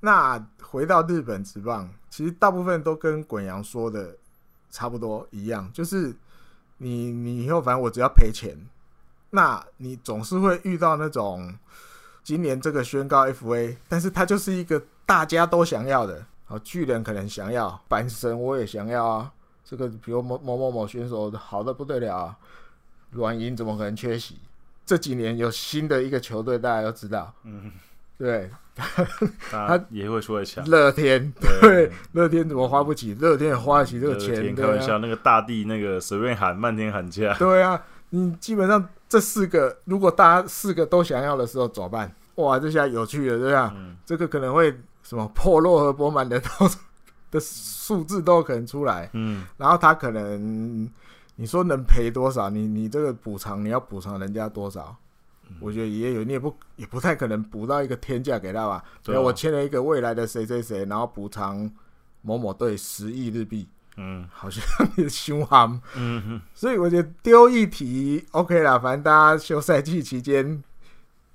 [0.00, 4.16] 那回到日本职棒，其实大部分都跟滚阳说的
[4.70, 6.14] 差不多一样，就是
[6.78, 8.56] 你你以后反正我只要赔钱，
[9.30, 11.54] 那你总是会遇到那种
[12.22, 19.32] 今年这个宣告 FA，但是它就是一个大家都想要的，好巨人可能想要，板神我也想要啊，
[19.64, 22.36] 这个比如某某某某选手好的不得了啊，
[23.10, 24.38] 软银怎么可能缺席？
[24.84, 27.72] 这几年有新的一个球队，大家都知道，嗯，
[28.18, 28.50] 对，
[29.50, 30.64] 他也会出来抢。
[30.68, 33.14] 乐天，对，乐天怎么花不起？
[33.14, 42.10] 乐天也花得起这个钱，开玩笑，那个大地那个随便喊漫天喊价，对啊，你基本上这四个，如果大家四个都想要的时候怎么办？
[42.36, 43.72] 哇，这下有趣了，对吧？
[43.76, 46.48] 嗯，这个可能会什么破落和博满的都
[47.30, 50.88] 的数字都有可能出来，嗯，然后他可能
[51.36, 52.48] 你说能赔多少？
[52.48, 54.96] 你你这个补偿你要补偿人家多少？
[55.48, 58.84] 嗯我觉得也有，你也不也不太可能补到一个天价给他吧？
[59.02, 61.70] 对我签了一个未来的谁谁谁，然后补偿
[62.22, 64.62] 某某队十亿日币，嗯好像
[64.96, 65.70] 也凶悍。
[65.94, 70.62] 嗯嗯所以我觉得丢一题 OK 啦，反正大家休赛季期间，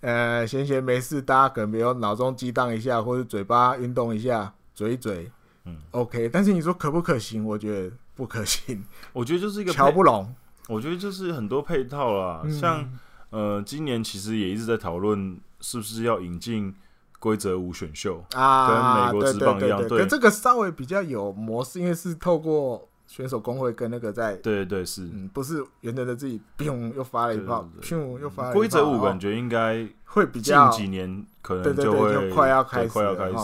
[0.02, 5.32] 呃，闲闲没事，大家可能比如脑中激荡一下，或者嘴巴运动一下，嘴一嘴
[5.66, 6.28] 嗯，，OK。
[6.28, 7.46] 但是你说可不可行？
[7.46, 8.84] 我觉得不可行，
[9.14, 10.36] 我觉得就是一个，瞧不拢。
[10.68, 12.90] 我觉得就是很多配套啦，嗯像
[13.32, 16.74] 呃，今年其实也一直在讨论是不是要引进
[17.20, 25.04] 规则五选秀，啊，跟美国职棒一样对对对对可这个稍微比较有模式，因为是透过选手工会跟那个在，对对是。
[25.14, 33.36] 嗯，不是原来的自己，砰又发了一炮，对对砰又发了一炮规则五哦感觉应该会比较近较，几年可能就会，就快要开始快要开始，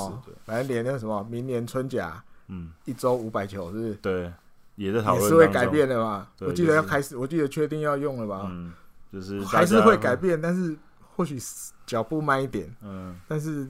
[0.45, 3.93] 反正连那个什么，明年春假嗯，一周五百球，是？
[3.95, 4.31] 对，
[4.75, 6.27] 也在讨论是会改变的嘛。
[6.39, 8.47] 我记得要就是开始，我记得确定要用了吧？
[8.49, 8.71] 嗯，
[9.11, 10.75] 就是还是会改变，但是
[11.15, 11.37] 或许
[11.85, 13.65] 脚步慢一点，嗯，但是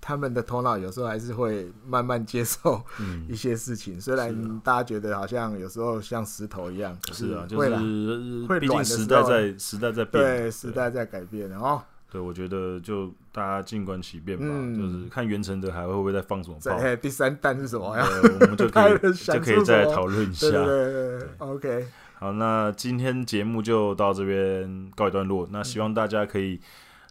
[0.00, 2.82] 他们的头脑有时候还是会慢慢接受
[3.28, 4.00] 一些事情。
[4.00, 11.80] 虽然大家觉得好像有时候像石头一样，是啊，就是会，毕竟时代在时代在变，对，时代在改变，然后。
[12.10, 16.96] 对，我觉得就大家静观其变吧，就是看袁成德还会不会再放什么炮。
[16.96, 18.08] 第三弹是什么呀？
[18.40, 20.48] 我们就可以 就可以再讨论一下。
[20.48, 21.86] 对对对，OK。
[22.18, 25.48] 好，那今天节目就到这边告一段落。
[25.50, 26.60] 那希望大家可以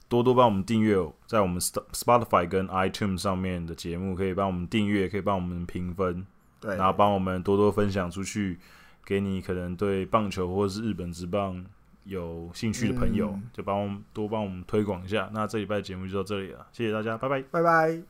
[0.09, 6.25] 多多帮我们订阅，在我们 Spotify 跟 iTunes 上面的节目，可以帮我们订阅，可以帮我们评分，
[6.59, 8.59] 对，然后帮我们多多分享出去，
[9.05, 11.65] 给你可能对棒球或者是日本职棒。
[12.03, 15.29] 有兴趣的朋友，就帮我们多帮我们推广一下。
[15.33, 18.01] 那这礼拜节目就到这里了，谢谢大家，拜拜，拜拜。